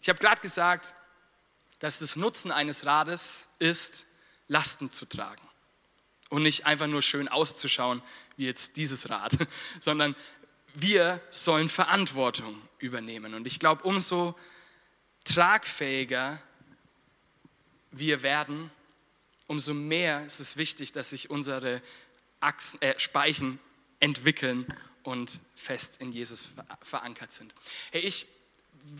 Ich 0.00 0.08
habe 0.08 0.18
gerade 0.18 0.40
gesagt, 0.40 0.94
dass 1.78 1.98
das 1.98 2.16
Nutzen 2.16 2.50
eines 2.50 2.86
Rades 2.86 3.48
ist, 3.58 4.06
Lasten 4.48 4.90
zu 4.92 5.06
tragen. 5.06 5.42
Und 6.30 6.42
nicht 6.42 6.66
einfach 6.66 6.86
nur 6.86 7.02
schön 7.02 7.28
auszuschauen, 7.28 8.02
wie 8.36 8.46
jetzt 8.46 8.76
dieses 8.76 9.08
Rad, 9.08 9.32
sondern 9.80 10.14
wir 10.74 11.20
sollen 11.30 11.68
Verantwortung 11.68 12.60
übernehmen. 12.78 13.34
Und 13.34 13.46
ich 13.46 13.58
glaube, 13.58 13.82
umso 13.84 14.38
tragfähiger 15.24 16.40
wir 17.90 18.22
werden, 18.22 18.70
umso 19.46 19.74
mehr 19.74 20.24
ist 20.26 20.40
es 20.40 20.56
wichtig, 20.56 20.92
dass 20.92 21.10
sich 21.10 21.30
unsere 21.30 21.82
Achsen, 22.40 22.80
äh, 22.82 22.98
Speichen 22.98 23.58
entwickeln 24.00 24.66
und 25.02 25.40
fest 25.54 26.00
in 26.00 26.12
Jesus 26.12 26.52
verankert 26.82 27.32
sind. 27.32 27.54
Hey, 27.90 28.02
ich 28.02 28.26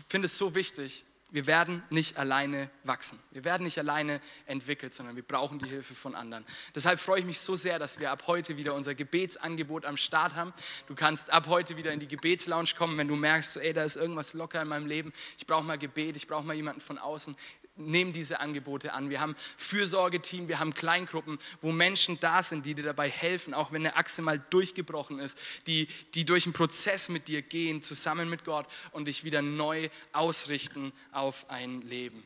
finde 0.07 0.25
es 0.25 0.37
so 0.37 0.55
wichtig, 0.55 1.05
wir 1.31 1.45
werden 1.45 1.83
nicht 1.91 2.17
alleine 2.17 2.71
wachsen. 2.83 3.19
Wir 3.29 3.43
werden 3.43 3.63
nicht 3.63 3.77
alleine 3.77 4.19
entwickelt, 4.47 4.95
sondern 4.95 5.15
wir 5.15 5.23
brauchen 5.23 5.59
die 5.59 5.69
Hilfe 5.69 5.93
von 5.93 6.15
anderen. 6.15 6.43
Deshalb 6.73 6.99
freue 6.99 7.19
ich 7.19 7.25
mich 7.25 7.39
so 7.39 7.55
sehr, 7.55 7.77
dass 7.77 7.99
wir 7.99 8.09
ab 8.09 8.23
heute 8.25 8.57
wieder 8.57 8.73
unser 8.73 8.95
Gebetsangebot 8.95 9.85
am 9.85 9.95
Start 9.95 10.33
haben. 10.33 10.53
Du 10.87 10.95
kannst 10.95 11.29
ab 11.31 11.45
heute 11.47 11.77
wieder 11.77 11.93
in 11.93 11.99
die 11.99 12.07
Gebetslounge 12.07 12.71
kommen, 12.75 12.97
wenn 12.97 13.07
du 13.07 13.15
merkst, 13.15 13.57
ey, 13.57 13.73
da 13.73 13.83
ist 13.83 13.95
irgendwas 13.95 14.33
locker 14.33 14.61
in 14.61 14.67
meinem 14.67 14.87
Leben. 14.87 15.13
Ich 15.37 15.45
brauche 15.45 15.63
mal 15.63 15.77
Gebet, 15.77 16.15
ich 16.15 16.27
brauche 16.27 16.43
mal 16.43 16.55
jemanden 16.55 16.81
von 16.81 16.97
außen 16.97 17.35
nehmen 17.79 18.13
diese 18.13 18.39
Angebote 18.39 18.93
an. 18.93 19.09
Wir 19.09 19.19
haben 19.19 19.35
Fürsorgeteam, 19.57 20.47
wir 20.47 20.59
haben 20.59 20.73
Kleingruppen, 20.73 21.39
wo 21.61 21.71
Menschen 21.71 22.19
da 22.19 22.43
sind, 22.43 22.65
die 22.65 22.75
dir 22.75 22.83
dabei 22.83 23.09
helfen, 23.09 23.53
auch 23.53 23.71
wenn 23.71 23.85
eine 23.85 23.95
Achse 23.95 24.21
mal 24.21 24.39
durchgebrochen 24.49 25.19
ist, 25.19 25.37
die, 25.67 25.87
die 26.13 26.25
durch 26.25 26.45
einen 26.45 26.53
Prozess 26.53 27.09
mit 27.09 27.27
dir 27.27 27.41
gehen, 27.41 27.81
zusammen 27.81 28.29
mit 28.29 28.43
Gott 28.43 28.67
und 28.91 29.05
dich 29.05 29.23
wieder 29.23 29.41
neu 29.41 29.89
ausrichten 30.11 30.91
auf 31.11 31.49
ein 31.49 31.81
Leben. 31.81 32.23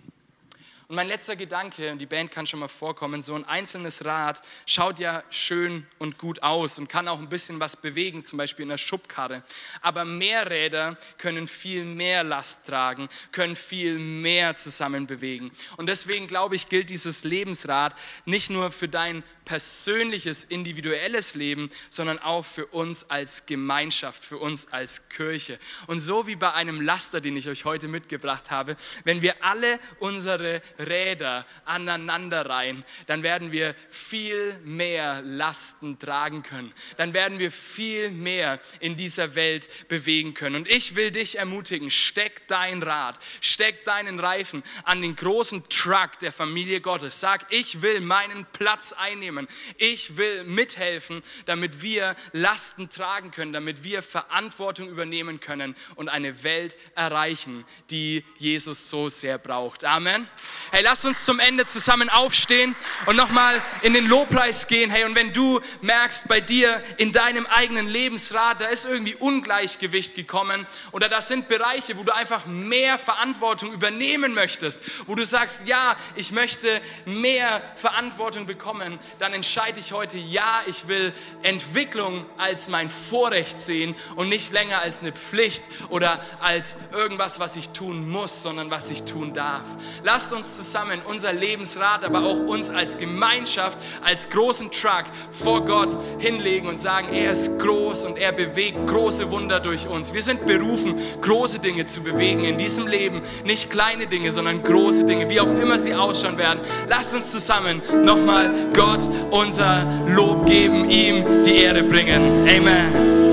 Und 0.88 0.96
mein 0.96 1.08
letzter 1.08 1.36
Gedanke, 1.36 1.91
und 1.91 2.00
die 2.00 2.06
Band 2.06 2.32
kann 2.32 2.46
schon 2.46 2.60
mal 2.60 2.67
vorkommen, 2.67 3.22
so 3.22 3.36
ein 3.36 3.46
einzelnes 3.46 4.04
Rad 4.04 4.41
schaut 4.65 5.00
ja 5.00 5.24
schön 5.30 5.88
und 5.98 6.17
gut 6.17 6.43
aus 6.43 6.78
und 6.78 6.89
kann 6.89 7.08
auch 7.08 7.19
ein 7.19 7.30
bisschen 7.30 7.60
was 7.60 7.78
bewegen, 7.78 8.26
zum 8.26 8.38
Beispiel 8.38 8.63
in 8.63 8.69
der 8.69 8.78
Schubkarre. 8.78 9.43
Aber 9.82 10.04
mehr 10.04 10.50
Räder 10.50 10.98
können 11.17 11.48
viel 11.48 11.86
mehr 11.86 12.24
Last 12.24 12.67
tragen, 12.67 13.08
können 13.32 13.56
viel 13.56 13.98
mehr 13.98 14.56
zusammen 14.56 15.08
bewegen. 15.08 15.52
Und 15.78 15.88
deswegen 15.88 16.28
glaube 16.28 16.56
ich, 16.56 16.67
gilt 16.67 16.89
dieses 16.89 17.24
Lebensrad 17.24 17.96
nicht 18.26 18.50
nur 18.50 18.72
für 18.72 18.89
dein 18.89 19.24
persönliches, 19.45 20.43
individuelles 20.43 21.36
Leben, 21.36 21.69
sondern 21.89 22.19
auch 22.19 22.45
für 22.45 22.65
uns 22.67 23.10
als 23.10 23.45
Gemeinschaft, 23.45 24.23
für 24.23 24.38
uns 24.38 24.71
als 24.71 25.10
Kirche. 25.10 25.60
Und 25.88 25.99
so 25.99 26.27
wie 26.27 26.36
bei 26.36 26.53
einem 26.53 26.82
Laster, 26.82 27.21
den 27.21 27.36
ich 27.38 27.47
euch 27.47 27.65
heute 27.65 27.88
mitgebracht 27.88 28.51
habe, 28.51 28.77
wenn 29.03 29.21
wir 29.21 29.43
alle 29.43 29.79
unsere 29.99 30.62
Räder 30.79 31.45
aneinander 31.65 32.45
reihen, 32.45 32.86
dann 33.08 33.23
werden 33.23 33.51
wir 33.51 33.75
viel 33.89 34.58
mehr 34.63 35.21
Lasten 35.21 35.99
tragen 35.99 36.43
können. 36.43 36.73
Dann 36.97 37.13
werden 37.13 37.39
wir 37.39 37.51
viel 37.51 38.12
mehr 38.12 38.60
in 38.79 38.95
dieser 38.95 39.36
Welt 39.36 39.69
bewegen 39.88 40.34
können. 40.34 40.56
Und 40.58 40.69
ich 40.69 40.95
will 40.95 41.12
dich 41.12 41.38
ermutigen, 41.38 41.89
steck 41.91 42.47
dein 42.47 42.82
Rad, 42.84 43.19
steck 43.41 43.84
deinen 43.86 44.19
Reifen 44.19 44.63
an 44.84 45.01
den 45.01 45.15
großen 45.15 45.67
Truck 45.69 46.19
der 46.19 46.32
Familie 46.32 46.82
Gottes. 46.82 47.19
Sag, 47.19 47.45
ich 47.49 47.82
will 47.82 48.01
meinen 48.01 48.45
Platz 48.53 48.93
einnehmen. 48.93 49.33
Ich 49.78 50.17
will 50.17 50.43
mithelfen, 50.46 51.24
damit 51.46 51.82
wir 51.82 52.15
Lasten 52.32 52.89
tragen 52.89 53.32
können, 53.32 53.54
damit 53.54 53.84
wir 53.84 54.04
Verantwortung 54.04 54.89
übernehmen 54.89 55.39
können 55.39 55.76
und 55.96 56.10
eine 56.10 56.43
Welt 56.43 56.78
erreichen, 56.96 57.65
die 57.89 58.24
Jesus 58.38 58.89
so 58.89 59.10
sehr 59.10 59.38
braucht. 59.38 59.86
Amen. 59.86 60.28
Hey, 60.72 60.82
lass 60.84 61.06
uns 61.06 61.26
zum 61.26 61.39
Ende 61.39 61.65
zusammen 61.65 62.10
aufstehen 62.10 62.76
und 63.05 63.16
nochmal 63.16 63.62
in 63.82 63.93
den 63.93 64.07
Lobpreis 64.07 64.68
gehen. 64.68 64.89
Hey, 64.89 65.03
und 65.05 65.16
wenn 65.16 65.34
du 65.34 65.62
merkst, 65.82 66.28
bei 66.28 66.39
dir 66.39 66.84
in 66.97 67.12
deinem 67.12 67.45
eigenen 67.45 67.88
Lebensrat, 67.88 68.62
da 68.62 68.68
ist 68.68 68.86
irgendwie 68.86 69.16
Ungleichgewicht 69.16 70.16
gekommen 70.16 70.66
oder 70.91 71.10
das 71.10 71.28
sind 71.28 71.47
Bereiche, 71.47 71.97
wo 71.97 72.03
du 72.03 72.14
einfach 72.14 72.45
mehr 72.45 72.97
Verantwortung 72.97 73.74
übernehmen 73.74 74.34
möchtest, 74.34 74.84
wo 75.07 75.16
du 75.16 75.26
sagst, 75.26 75.68
ja, 75.68 75.95
ich 76.16 76.32
möchte 76.32 76.82
mehr 77.05 77.62
Verantwortung 77.76 78.45
bekommen, 78.45 78.99
dann 79.24 79.34
entscheide 79.34 79.80
ich 79.80 79.93
heute, 79.93 80.17
ja, 80.17 80.59
ich 80.67 80.89
will 80.89 81.13
Entwicklung 81.43 82.26
als 82.38 82.67
mein 82.67 82.89
Vorrecht 82.89 83.57
sehen 83.57 83.95
und 84.17 84.28
nicht 84.28 84.51
länger 84.51 84.82
als 84.82 84.99
eine 84.99 85.13
Pflicht 85.13 85.63
oder 85.88 86.19
als 86.41 86.78
irgendwas, 86.91 87.39
was 87.39 87.55
ich 87.55 87.69
tun 87.69 88.09
muss, 88.09 88.43
sondern 88.43 88.69
was 88.69 88.89
ich 88.89 89.03
tun 89.03 89.34
darf. 89.34 89.63
Lasst 90.03 90.34
uns 90.34 90.57
zusammen 90.57 91.01
unser 91.05 91.32
Lebensrat, 91.32 92.03
aber 92.03 92.26
auch 92.26 92.38
uns 92.38 92.69
als 92.69 92.97
Gemeinschaft, 92.97 93.78
als 94.01 94.30
großen 94.30 94.71
Truck 94.71 95.05
vor 95.32 95.63
Gott 95.63 95.95
hinlegen 96.19 96.67
und 96.67 96.78
sagen, 96.78 97.13
er 97.13 97.32
ist 97.32 97.59
groß 97.59 98.03
und 98.03 98.17
er 98.17 98.34
bewegt 98.34 98.88
große 98.88 99.32
Wunder 99.32 99.61
durch 99.61 99.88
uns. 99.88 100.13
Wir 100.13 100.21
sind 100.21 100.45
berufen, 100.45 100.99
große 101.21 101.59
Dinge 101.59 101.86
zu 101.86 102.03
bewegen 102.03 102.43
in 102.43 102.57
diesem 102.57 102.88
Leben. 102.88 103.21
Nicht 103.45 103.71
kleine 103.71 104.05
Dinge, 104.05 104.34
sondern 104.34 104.61
große 104.63 105.05
Dinge, 105.05 105.30
wie 105.30 105.39
auch 105.39 105.55
immer 105.55 105.80
sie 105.80 105.95
ausschauen 105.95 106.38
werden. 106.38 106.59
Lasst 106.89 107.15
uns 107.15 107.32
zusammen 107.32 107.82
nochmal 108.03 108.51
Gott 108.74 109.12
unser 109.32 109.86
Lob 110.07 110.45
geben, 110.45 110.89
ihm 110.89 111.24
die 111.45 111.64
Ehre 111.64 111.84
bringen. 111.84 112.22
Amen. 112.47 113.32